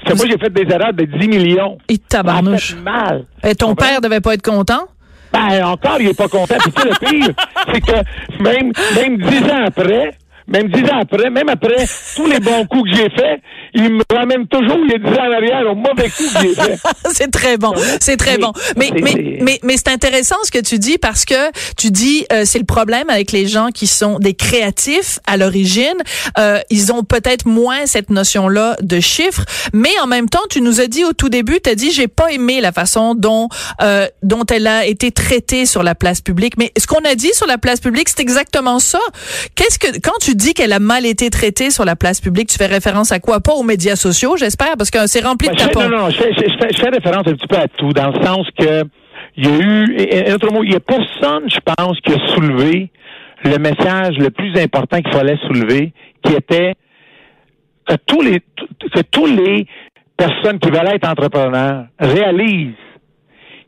Parce 0.05 0.13
que 0.13 0.17
moi, 0.17 0.27
j'ai 0.31 0.39
fait 0.39 0.51
des 0.53 0.73
erreurs 0.73 0.93
de 0.95 1.05
10 1.05 1.29
millions. 1.29 1.79
Et 1.89 1.99
tabarnouche. 1.99 2.77
mal. 2.77 3.25
Et 3.43 3.55
ton 3.55 3.75
père 3.75 4.01
devait 4.01 4.21
pas 4.21 4.35
être 4.35 4.49
content? 4.49 4.87
Ben, 5.33 5.65
encore, 5.65 5.97
il 5.99 6.09
est 6.09 6.17
pas 6.17 6.29
content. 6.29 6.55
Puis, 6.61 6.71
tu 6.73 6.83
sais, 6.83 6.89
le 6.89 7.07
pire, 7.07 7.35
c'est 7.75 7.81
que 7.81 8.41
même, 8.41 8.73
même 8.95 9.19
dix 9.19 9.43
ans 9.51 9.65
après, 9.67 10.13
même 10.47 10.69
dix 10.69 10.83
ans 10.85 11.01
après, 11.01 11.31
même 11.31 11.49
après 11.49 11.87
tous 12.17 12.27
les 12.27 12.41
bons 12.41 12.67
coups 12.67 12.91
que 12.91 12.97
j'ai 12.97 13.11
faits, 13.11 13.41
il 13.73 13.95
me 13.95 14.03
ramène 14.13 14.47
toujours, 14.47 14.79
il 14.85 14.93
y 14.93 14.95
a 14.95 14.99
dix 14.99 15.19
ans 15.19 15.29
en 15.29 15.33
arrière, 15.33 15.71
au 15.71 15.75
mauvais 15.75 16.11
coup 16.11 16.25
que 16.35 16.41
j'ai 16.41 16.55
fait. 16.55 16.79
c'est 17.13 17.31
très 17.31 17.57
bon, 17.57 17.73
c'est 18.01 18.17
très 18.17 18.39
bon. 18.39 18.53
Mais 18.77 18.91
mais 18.95 19.39
mais 19.41 19.59
mais 19.63 19.77
c'est 19.77 19.89
intéressant 19.89 20.37
ce 20.45 20.51
que 20.51 20.59
tu 20.59 20.79
dis 20.79 20.99
parce 20.99 21.25
que 21.25 21.51
tu 21.77 21.91
dis 21.91 22.27
euh, 22.33 22.43
c'est 22.45 22.59
le 22.59 22.67
problème 22.67 23.09
avec 23.09 23.33
les 23.33 23.47
gens 23.47 23.69
qui 23.69 23.87
sont 23.87 24.19
des 24.19 24.35
créatifs 24.35 25.19
à 25.27 25.37
l'origine, 25.37 25.97
euh, 26.39 26.61
ils 26.71 26.93
ont 26.93 27.05
peut-être 27.05 27.47
moins 27.47 27.87
cette 27.87 28.11
notion 28.11 28.49
là 28.49 28.77
de 28.83 29.01
chiffres, 29.01 29.45
mais 29.73 29.93
en 30.03 30.07
même 30.07 30.29
temps 30.29 30.45
tu 30.51 30.61
nous 30.61 30.81
as 30.81 30.87
dit 30.87 31.05
au 31.05 31.13
tout 31.13 31.31
début, 31.31 31.61
tu 31.63 31.71
as 31.71 31.75
dit 31.75 31.91
j'ai 31.91 32.09
pas 32.09 32.33
aimé 32.33 32.61
la 32.61 32.73
façon 32.73 33.15
dont 33.15 33.49
euh, 33.83 34.07
dont 34.23 34.45
elle 34.45 34.67
a 34.67 34.85
été 34.87 35.11
traitée 35.11 35.65
sur 35.65 35.83
la 35.83 35.95
place 35.95 36.21
publique, 36.21 36.55
mais 36.59 36.73
ce 36.79 36.87
qu'on 36.87 37.05
a 37.05 37.15
dit 37.15 37.33
sur 37.33 37.47
la 37.47 37.57
place 37.59 37.81
publique, 37.81 38.09
c'est 38.09 38.21
exactement 38.21 38.79
ça. 38.79 39.01
Qu'est-ce 39.55 39.79
que 39.79 39.99
quand 40.01 40.19
tu 40.21 40.34
dis 40.35 40.55
qu'elle 40.55 40.73
a 40.73 40.79
mal 40.79 41.07
été 41.07 41.31
traitée 41.31 41.71
sur 41.71 41.85
la 41.85 41.97
place 41.97 42.21
publique, 42.21 42.49
tu 42.49 42.57
fais 42.59 42.67
référence 42.67 43.13
à 43.13 43.19
quoi? 43.21 43.41
Pas 43.41 43.53
aux 43.53 43.63
médias 43.63 43.97
sociaux, 43.97 44.37
j'espère 44.37 44.77
parce 44.77 44.91
que 44.91 45.07
c'est 45.07 45.25
rempli 45.25 45.49
Ben, 45.49 45.55
de 45.55 45.61
fais- 45.61 45.69
tapons. 45.69 45.89
non, 45.89 45.99
non, 46.05 46.11
je 46.11 46.17
fais, 46.17 46.33
je, 46.33 46.41
je 46.41 46.59
fais, 46.59 46.69
je 46.75 46.79
fais 46.81 46.89
référence 46.91 47.27
un 47.27 47.33
petit 47.33 47.47
peu 47.47 47.57
à 47.57 47.69
tout, 47.69 47.93
dans 47.93 48.11
le 48.11 48.25
sens 48.25 48.47
que 48.59 48.85
il 49.37 49.47
y 49.47 49.49
a 49.49 49.59
eu, 49.59 49.95
et- 49.99 50.17
et 50.17 50.31
un 50.31 50.35
autre 50.35 50.53
mot, 50.53 50.63
il 50.63 50.73
y 50.73 50.77
a 50.77 50.81
personne, 50.81 51.49
je 51.51 51.59
pense, 51.77 51.99
qui 52.01 52.13
a 52.13 52.35
soulevé 52.35 52.91
le 53.45 53.59
message 53.59 54.17
le 54.19 54.31
plus 54.31 54.57
important 54.61 55.01
qu'il 55.01 55.13
fallait 55.13 55.39
soulever, 55.47 55.93
qui 56.25 56.33
était 56.35 56.75
que 57.87 57.95
tous 58.07 58.23
les 58.23 58.41
que 58.93 59.01
tous 59.11 59.27
les 59.27 59.67
personnes 60.17 60.59
qui 60.59 60.71
veulent 60.71 60.89
être 60.95 61.07
entrepreneurs 61.09 61.87
réalisent 61.99 62.75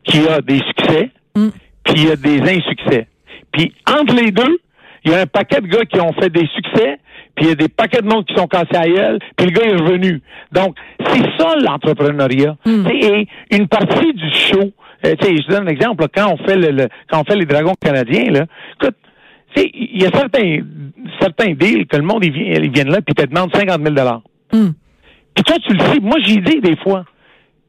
qu'il 0.05 0.23
y 0.23 0.29
a 0.29 0.41
des 0.41 0.59
succès, 0.59 1.11
Mm. 1.37 1.49
puis 1.85 1.95
il 1.97 2.09
y 2.09 2.11
a 2.13 2.17
des 2.17 2.41
insuccès. 2.41 3.09
Puis 3.53 3.75
entre 3.87 4.15
les 4.15 4.31
deux, 4.31 4.59
il 5.07 5.13
y 5.13 5.15
a 5.15 5.21
un 5.21 5.27
paquet 5.27 5.61
de 5.61 5.67
gars 5.69 5.85
qui 5.85 6.01
ont 6.01 6.13
fait 6.13 6.29
des 6.31 6.47
succès, 6.55 6.99
puis 7.35 7.47
il 7.47 7.49
y 7.49 7.53
a 7.53 7.55
des 7.55 7.69
paquets 7.69 8.03
de 8.03 8.07
monde 8.09 8.25
qui 8.27 8.35
sont 8.35 8.47
cassés 8.47 8.77
à 8.77 8.87
gueule, 8.87 9.19
puis 9.37 9.47
le 9.47 9.53
gars 9.53 9.67
est 9.67 9.77
revenu. 9.77 10.21
Donc, 10.53 10.77
c'est 11.07 11.23
ça 11.39 11.55
l'entrepreneuriat. 11.61 12.57
Mm. 12.65 12.87
Et 12.91 13.29
une 13.53 13.69
partie 13.69 14.13
du 14.13 14.31
show, 14.31 14.73
euh, 15.05 15.15
tu 15.21 15.27
sais, 15.27 15.37
je 15.43 15.49
donne 15.49 15.69
un 15.69 15.71
exemple, 15.71 16.03
là, 16.03 16.09
quand 16.15 16.33
on 16.35 16.37
fait 16.47 16.57
le, 16.57 16.71
le- 16.71 16.89
quand 17.09 17.21
on 17.21 17.25
fait 17.25 17.37
les 17.37 17.45
dragons 17.47 17.75
canadiens, 17.81 18.31
là, 18.31 18.47
écoute, 18.81 18.97
il 19.57 20.03
y 20.03 20.07
a 20.07 20.11
certains 20.11 20.59
certains 21.21 21.53
deals 21.55 21.87
que 21.87 21.97
le 21.97 22.03
monde 22.03 22.23
ils 22.25 22.33
viennent, 22.33 22.65
ils 22.65 22.71
viennent 22.71 22.91
là 22.91 23.01
puis 23.01 23.15
te 23.15 23.25
demandent 23.25 23.55
50 23.55 23.81
000 23.83 23.95
Hmm. 24.53 24.73
Puis 25.35 25.45
toi 25.45 25.57
tu 25.67 25.73
le 25.73 25.81
sais, 25.81 26.01
moi 26.01 26.17
j'y 26.23 26.39
dis 26.41 26.61
des 26.61 26.77
fois. 26.77 27.05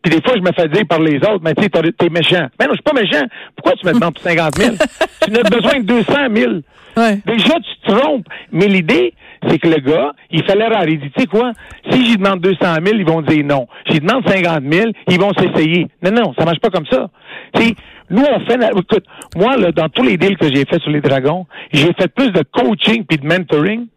Puis 0.01 0.13
des 0.13 0.21
fois 0.21 0.33
je 0.35 0.41
me 0.41 0.51
fais 0.51 0.67
dire 0.69 0.85
par 0.87 0.99
les 0.99 1.17
autres, 1.17 1.41
mais 1.41 1.53
tu 1.53 1.63
sais 1.63 1.69
t'es 1.69 2.09
méchant. 2.09 2.47
Mais 2.59 2.65
non, 2.65 2.71
je 2.71 2.75
suis 2.75 2.83
pas 2.83 2.93
méchant. 2.93 3.25
Pourquoi 3.55 3.73
tu 3.73 3.85
me 3.85 3.93
demandes 3.93 4.17
50 4.17 4.55
000 4.55 4.75
Tu 5.23 5.31
n'as 5.31 5.43
besoin 5.43 5.79
de 5.79 5.85
200 5.85 6.13
000. 6.33 6.51
Ouais. 6.97 7.19
Déjà, 7.27 7.53
tu 7.55 7.87
te 7.87 7.91
trompes. 7.91 8.25
Mais 8.51 8.67
l'idée, 8.67 9.13
c'est 9.47 9.59
que 9.59 9.67
le 9.67 9.79
gars, 9.79 10.13
il 10.31 10.41
l'erreur. 10.41 10.87
Il 10.87 10.99
dit, 10.99 11.11
tu 11.11 11.21
sais 11.21 11.27
quoi, 11.27 11.51
si 11.91 12.05
j'y 12.05 12.17
demande 12.17 12.41
200 12.41 12.57
000, 12.83 12.97
ils 12.97 13.05
vont 13.05 13.21
dire 13.21 13.45
non. 13.45 13.67
J'y 13.89 13.99
demande 13.99 14.27
50 14.27 14.63
000, 14.71 14.91
ils 15.07 15.19
vont 15.19 15.31
s'essayer. 15.33 15.87
Non, 16.01 16.11
non, 16.11 16.33
ça 16.37 16.45
marche 16.45 16.59
pas 16.59 16.69
comme 16.69 16.87
ça. 16.87 17.09
Tu 17.53 17.75
nous, 18.09 18.23
on 18.23 18.39
fait... 18.45 18.57
Écoute, 18.71 19.05
moi, 19.35 19.57
là, 19.57 19.71
dans 19.71 19.89
tous 19.89 20.03
les 20.03 20.17
deals 20.17 20.37
que 20.37 20.47
j'ai 20.47 20.65
fait 20.65 20.81
sur 20.81 20.91
les 20.91 21.01
dragons, 21.01 21.45
j'ai 21.71 21.93
fait 21.93 22.07
plus 22.07 22.31
de 22.31 22.43
coaching 22.51 23.03
puis 23.05 23.17
de 23.17 23.27
mentoring 23.27 23.87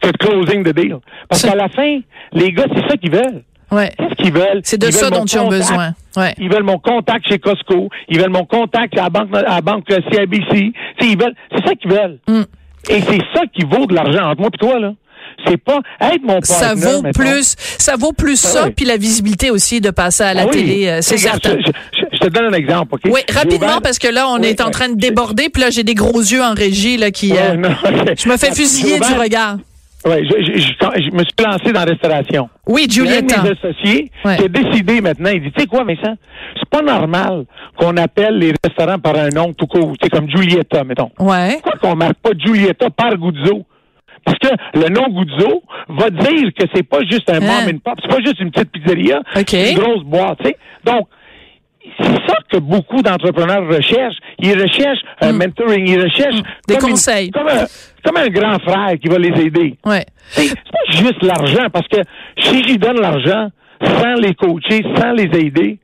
que 0.00 0.08
de 0.08 0.16
closing 0.16 0.62
de 0.62 0.72
deal. 0.72 0.96
Parce 1.28 1.42
qu'à 1.42 1.54
la 1.54 1.68
fin, 1.68 2.00
les 2.32 2.52
gars, 2.52 2.66
c'est 2.74 2.88
ça 2.88 2.96
qu'ils 2.96 3.10
veulent. 3.10 3.42
Ouais. 3.70 3.92
Qu'est-ce 3.98 4.14
qu'ils 4.22 4.32
veulent? 4.32 4.60
C'est 4.64 4.78
de 4.78 4.86
Ils 4.86 4.92
ça 4.92 5.10
dont 5.10 5.24
ils 5.24 5.38
ont 5.38 5.48
besoin. 5.48 5.94
Ouais. 6.16 6.34
Ils 6.38 6.50
veulent 6.50 6.62
mon 6.64 6.78
contact 6.78 7.28
chez 7.28 7.38
Costco. 7.38 7.88
Ils 8.08 8.18
veulent 8.18 8.30
mon 8.30 8.44
contact 8.46 8.96
à 8.98 9.02
la 9.04 9.10
banque, 9.10 9.28
à 9.34 9.42
la 9.42 9.60
banque 9.60 9.84
CIBC. 9.88 10.72
Sais, 11.00 11.06
ils 11.06 11.18
veulent, 11.18 11.34
c'est 11.54 11.64
ça 11.66 11.74
qu'ils 11.74 11.90
veulent. 11.90 12.18
Mm. 12.28 12.42
Et 12.90 13.02
c'est 13.02 13.20
ça 13.34 13.42
qui 13.54 13.64
vaut 13.64 13.86
de 13.86 13.94
l'argent 13.94 14.30
entre 14.30 14.40
moi 14.40 14.50
et 14.54 14.58
toi, 14.58 14.78
là. 14.80 14.92
C'est 15.46 15.58
pas 15.58 15.80
être 16.00 16.22
mon 16.24 16.40
Ça 16.42 16.68
partner, 16.74 16.80
vaut 16.86 17.02
mettons. 17.02 17.20
plus, 17.20 17.54
ça 17.78 17.94
vaut 17.96 18.12
plus 18.12 18.44
Ah 18.44 18.48
ça, 18.48 18.64
oui. 18.64 18.72
puis 18.74 18.84
la 18.86 18.96
visibilité 18.96 19.50
aussi 19.50 19.80
de 19.80 19.90
passer 19.90 20.24
à 20.24 20.34
la 20.34 20.42
Ah 20.42 20.46
télé, 20.46 20.88
euh, 20.88 20.98
c'est 21.00 21.16
certain. 21.18 21.56
Je, 21.64 21.70
je- 21.96 22.06
je 22.12 22.18
te 22.18 22.26
donne 22.28 22.52
un 22.52 22.56
exemple, 22.56 22.94
OK? 22.96 23.02
Oui, 23.04 23.20
rapidement 23.32 23.66
ouvert- 23.68 23.82
parce 23.82 23.98
que 24.00 24.08
là 24.08 24.26
on 24.28 24.40
Oui, 24.40 24.46
est 24.48 24.60
en 24.60 24.70
train 24.70 24.88
de 24.88 24.96
déborder, 24.96 25.48
puis 25.48 25.62
là 25.62 25.70
j'ai 25.70 25.84
des 25.84 25.94
gros 25.94 26.18
yeux 26.20 26.42
en 26.42 26.54
régie 26.54 26.96
là 26.96 27.12
qui. 27.12 27.32
Euh, 27.36 27.54
non, 27.54 27.68
je 28.18 28.28
me 28.28 28.36
fais 28.36 28.52
fusiller 28.52 28.98
du 28.98 29.12
regard. 29.12 29.58
Ouais, 30.06 30.22
je, 30.24 30.30
je- 30.44 30.58
je- 30.60 31.02
je 31.02 31.10
me 31.10 31.18
suis 31.24 31.34
lancé 31.44 31.72
dans 31.72 31.80
la 31.80 31.86
restauration. 31.86 32.48
Oui, 32.66 32.86
Il 32.88 32.96
y 32.96 33.00
a 33.00 33.02
un 33.02 33.04
de 33.22 33.28
Julietta. 33.28 33.42
mes 33.42 33.50
associés 33.50 34.10
Ouais. 34.24 34.36
qui 34.36 34.44
a 34.44 34.48
décidé 34.48 35.00
maintenant, 35.00 35.30
il 35.30 35.42
dit, 35.42 35.50
tu 35.50 35.60
sais 35.62 35.66
quoi, 35.66 35.82
Vincent, 35.84 36.14
c'est 36.56 36.68
pas 36.70 36.82
normal 36.82 37.44
qu'on 37.76 37.96
appelle 37.96 38.38
les 38.38 38.52
restaurants 38.64 38.98
par 39.00 39.16
un 39.16 39.28
nom 39.30 39.52
tout 39.54 39.66
court, 39.66 39.92
tu 40.00 40.04
sais, 40.04 40.10
comme 40.10 40.28
Giulietta, 40.30 40.84
mettons. 40.84 41.10
Ouais. 41.18 41.58
Pourquoi 41.62 41.72
qu'on 41.90 41.96
marque 41.96 42.14
pas 42.22 42.30
Giulietta 42.38 42.90
par 42.90 43.16
Guzzo? 43.16 43.66
Parce 44.24 44.38
que 44.38 44.48
le 44.78 44.88
nom 44.88 45.08
Guzzo 45.08 45.62
va 45.88 46.10
dire 46.10 46.50
que 46.56 46.66
c'est 46.74 46.82
pas 46.88 47.00
juste 47.10 47.28
un 47.30 47.36
Hein? 47.36 47.40
mom 47.66 47.74
and 47.74 47.78
pop, 47.84 47.98
c'est 48.02 48.08
pas 48.14 48.20
juste 48.22 48.38
une 48.40 48.50
petite 48.50 48.70
pizzeria, 48.70 49.20
c'est 49.34 49.72
une 49.72 49.78
grosse 49.78 50.04
boîte, 50.04 50.38
tu 50.40 50.46
sais. 50.50 50.56
Donc, 50.84 51.08
c'est 51.98 52.04
ça 52.26 52.36
que 52.50 52.58
beaucoup 52.58 53.02
d'entrepreneurs 53.02 53.66
recherchent. 53.68 54.18
Ils 54.38 54.60
recherchent 54.60 55.02
un 55.20 55.32
mentoring, 55.32 55.86
ils 55.88 56.02
recherchent 56.02 56.40
Mm. 56.40 56.42
Des 56.68 56.74
comme 56.76 56.84
une- 56.90 56.94
conseils. 56.94 57.30
comme, 57.30 57.48
un, 57.48 57.66
comme 58.04 58.16
un 58.16 58.28
grand 58.28 58.58
frère 58.60 58.98
qui 59.00 59.08
va 59.08 59.18
les 59.18 59.40
aider. 59.46 59.76
Ouais. 59.84 60.04
C'est 60.30 60.54
pas 60.54 60.92
juste 60.92 61.22
l'argent, 61.22 61.66
parce 61.72 61.88
que 61.88 61.98
si 62.38 62.62
j'y 62.64 62.78
donne 62.78 63.00
l'argent 63.00 63.48
sans 63.82 64.14
les 64.14 64.34
coacher, 64.34 64.82
sans 64.96 65.12
les 65.12 65.30
aider, 65.38 65.78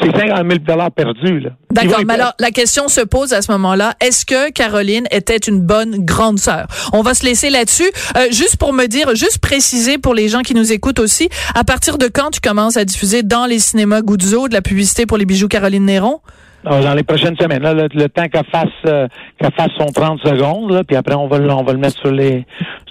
c'est 0.00 0.16
50 0.16 0.46
000 0.66 0.90
perdus. 0.94 1.46
D'accord, 1.70 2.00
mais 2.06 2.14
alors 2.14 2.32
la 2.38 2.50
question 2.50 2.88
se 2.88 3.00
pose 3.00 3.32
à 3.32 3.42
ce 3.42 3.50
moment-là, 3.52 3.94
est-ce 4.00 4.24
que 4.24 4.50
Caroline 4.50 5.06
était 5.10 5.36
une 5.36 5.60
bonne 5.60 6.04
grande 6.04 6.38
sœur? 6.38 6.66
On 6.92 7.02
va 7.02 7.14
se 7.14 7.24
laisser 7.24 7.50
là-dessus. 7.50 7.90
Euh, 8.16 8.26
juste 8.30 8.56
pour 8.56 8.72
me 8.72 8.86
dire, 8.86 9.14
juste 9.14 9.38
préciser 9.38 9.98
pour 9.98 10.14
les 10.14 10.28
gens 10.28 10.42
qui 10.42 10.54
nous 10.54 10.72
écoutent 10.72 10.98
aussi, 10.98 11.28
à 11.54 11.64
partir 11.64 11.98
de 11.98 12.08
quand 12.08 12.30
tu 12.30 12.40
commences 12.40 12.76
à 12.76 12.84
diffuser 12.84 13.22
dans 13.22 13.46
les 13.46 13.58
cinémas 13.58 14.02
Guzzo 14.02 14.48
de 14.48 14.54
la 14.54 14.62
publicité 14.62 15.06
pour 15.06 15.18
les 15.18 15.24
bijoux 15.24 15.48
Caroline 15.48 15.84
Néron? 15.84 16.20
Dans 16.64 16.94
les 16.94 17.04
prochaines 17.04 17.36
semaines, 17.36 17.62
là, 17.62 17.72
le, 17.72 17.88
le 17.94 18.08
temps 18.08 18.26
qu'elle 18.26 18.44
fasse 18.50 18.66
euh, 18.86 19.06
qu'elle 19.40 19.52
fasse 19.52 19.70
son 19.78 19.86
30 19.86 20.20
secondes, 20.24 20.72
là, 20.72 20.82
puis 20.84 20.96
après 20.96 21.14
on 21.14 21.28
va 21.28 21.38
le- 21.38 21.50
on 21.50 21.62
va 21.62 21.72
le 21.72 21.78
mettre 21.78 21.98
sur 22.00 22.10
les. 22.10 22.44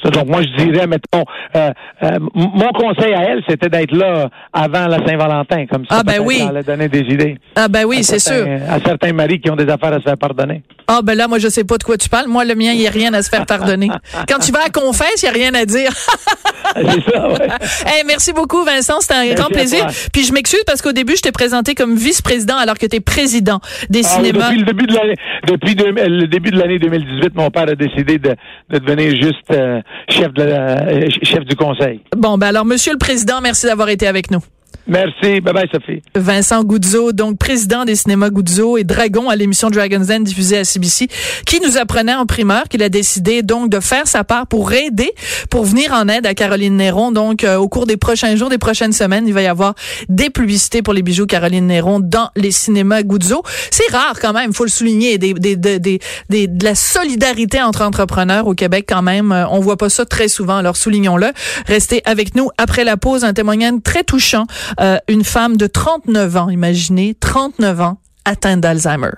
donc 0.06 0.26
moi 0.28 0.42
je 0.42 0.64
dirais, 0.64 0.88
mettons, 0.88 1.26
euh, 1.56 1.70
euh, 2.04 2.12
mon 2.34 2.70
conseil 2.70 3.14
à 3.14 3.24
elle, 3.24 3.44
c'était 3.48 3.68
d'être 3.70 3.92
là 3.92 4.30
avant 4.54 4.88
la 4.88 5.06
Saint-Valentin, 5.06 5.66
comme 5.68 5.86
ça. 5.86 5.98
Ah, 6.00 6.04
ben 6.04 6.22
oui. 6.24 6.40
Ça 6.40 6.48
allait 6.48 6.64
donner 6.64 6.88
des 6.88 7.02
idées. 7.02 7.38
Ah 7.58 7.68
ben 7.68 7.84
oui, 7.86 8.04
c'est 8.06 8.20
sûr. 8.20 8.48
À 8.70 8.80
certains 8.80 9.12
maris 9.12 9.42
qui 9.42 9.50
ont 9.52 9.56
des 9.58 9.68
affaires 9.70 9.94
à 9.94 9.98
se 9.98 10.04
faire 10.04 10.18
pardonner. 10.18 10.64
Ah 10.88 11.02
ben 11.04 11.16
là, 11.16 11.28
moi 11.28 11.38
je 11.38 11.50
sais 11.50 11.66
pas 11.66 11.78
de 11.78 11.84
quoi 11.84 11.98
tu 11.98 12.08
parles. 12.08 12.28
Moi, 12.28 12.46
le 12.46 12.56
mien, 12.56 12.72
il 12.72 12.82
y 12.82 12.88
a 12.88 12.92
rien 12.92 13.14
à 13.14 13.22
se 13.22 13.30
faire 13.30 13.46
pardonner. 13.46 13.90
Quand 14.30 14.40
tu 14.40 14.54
vas 14.54 14.64
à 14.66 14.70
confesse, 14.70 15.22
il 15.22 15.26
y 15.26 15.30
a 15.30 15.34
rien 15.34 15.54
à 15.54 15.66
dire. 15.66 15.92
c'est 16.76 17.12
ça, 17.12 17.28
ouais. 17.28 17.48
Hey, 17.86 18.04
merci 18.06 18.32
beaucoup, 18.34 18.64
Vincent. 18.64 19.00
C'était 19.02 19.14
un 19.16 19.24
Merci 19.24 19.36
grand 19.36 19.50
plaisir. 19.50 19.88
Puis 20.14 20.24
je 20.24 20.32
m'excuse 20.34 20.64
parce 20.66 20.82
qu'au 20.82 20.94
début, 20.94 21.16
je 21.18 21.22
t'ai 21.22 21.32
présenté 21.32 21.76
comme 21.76 21.96
vice-président 21.96 22.58
alors 22.58 22.78
que 22.78 22.86
tu 22.86 22.96
es 22.96 23.00
président 23.00 23.57
des 23.90 24.02
Ah 24.06 24.08
cinémas. 24.10 24.46
depuis 24.50 24.60
le 24.60 24.66
début 24.66 24.86
de 24.88 24.94
l'année, 24.96 25.16
depuis 25.48 25.76
deux- 25.76 25.92
le 25.92 26.28
début 26.28 26.52
de 26.52 26.60
l'année 26.60 26.80
2018, 26.80 27.36
mon 27.36 27.50
père 27.50 27.64
a 27.70 27.76
décidé 27.76 28.18
de, 28.18 28.36
de 28.70 28.80
devenir 28.80 29.12
juste 29.22 29.50
euh, 29.52 29.82
chef 30.10 30.34
de 30.34 30.44
la- 30.44 30.84
euh, 30.88 31.08
chef 31.24 31.44
du 31.46 31.56
conseil. 31.56 32.02
Bon, 32.16 32.38
ben 32.38 32.48
alors, 32.48 32.66
Monsieur 32.66 32.92
le 32.94 32.98
Président, 33.00 33.42
merci 33.42 33.66
d'avoir 33.66 33.90
été 33.90 34.08
avec 34.08 34.32
nous. 34.32 34.40
Merci, 34.86 35.42
bye 35.42 35.54
bye 35.54 35.68
Sophie. 35.74 36.02
Vincent 36.16 36.64
Guzzo, 36.64 37.12
donc 37.12 37.38
président 37.38 37.84
des 37.84 37.96
cinémas 37.96 38.30
Guzzo 38.30 38.78
et 38.78 38.84
Dragon 38.86 39.28
à 39.30 39.36
l'émission 39.36 39.70
Dragon's 39.70 40.08
Den 40.08 40.24
diffusée 40.24 40.60
à 40.60 40.64
CBC, 40.64 41.08
qui 41.46 41.60
nous 41.60 41.78
apprenait 41.78 42.14
en 42.16 42.26
primeur 42.26 42.64
qu'il 42.70 42.82
a 42.84 42.90
décidé 42.90 43.42
donc 43.44 43.70
de 43.70 43.82
faire 43.82 44.08
sa 44.08 44.24
part 44.24 44.48
pour 44.48 44.72
aider, 44.72 45.12
pour 45.50 45.66
venir 45.66 45.92
en 45.92 46.08
aide 46.08 46.26
à 46.26 46.34
Caroline 46.34 46.78
Néron. 46.78 47.12
Donc, 47.12 47.44
euh, 47.44 47.58
au 47.58 47.68
cours 47.68 47.86
des 47.86 47.98
prochains 47.98 48.36
jours, 48.38 48.48
des 48.50 48.58
prochaines 48.58 48.94
semaines, 48.94 49.28
il 49.28 49.34
va 49.34 49.42
y 49.42 49.48
avoir 49.48 49.74
des 50.08 50.30
publicités 50.30 50.82
pour 50.82 50.94
les 50.94 51.02
bijoux 51.02 51.26
Caroline 51.26 51.68
Néron 51.68 52.00
dans 52.00 52.30
les 52.38 52.52
cinémas 52.52 53.04
Guzzo. 53.04 53.44
C'est 53.72 53.92
rare 53.92 54.16
quand 54.22 54.32
même, 54.34 54.54
faut 54.54 54.64
le 54.64 54.70
souligner, 54.70 55.18
des, 55.18 55.34
des, 55.34 55.58
des, 55.58 55.80
des- 55.80 56.48
de 56.48 56.64
la 56.64 56.76
solidarité 56.76 57.62
entre 57.62 57.82
entrepreneurs 57.82 58.48
au 58.48 58.54
Québec 58.54 58.86
quand 58.88 59.02
même. 59.02 59.32
Euh, 59.34 59.46
On 59.50 59.60
voit 59.60 59.78
pas 59.78 59.90
ça 59.90 60.06
très 60.06 60.30
souvent, 60.30 60.56
alors 60.58 60.78
soulignons-le. 60.78 61.28
Restez 61.66 62.02
avec 62.06 62.36
nous 62.36 62.50
après 62.58 62.86
la 62.86 62.96
pause, 62.96 63.24
un 63.26 63.34
témoignage 63.34 63.74
très 63.84 64.04
touchant. 64.06 64.46
Euh, 64.80 64.98
une 65.08 65.24
femme 65.24 65.58
de 65.58 65.68
39 65.68 66.38
ans, 66.38 66.50
imaginez, 66.50 67.16
39 67.20 67.82
ans, 67.82 67.98
atteinte 68.26 68.62
d'Alzheimer. 68.62 69.12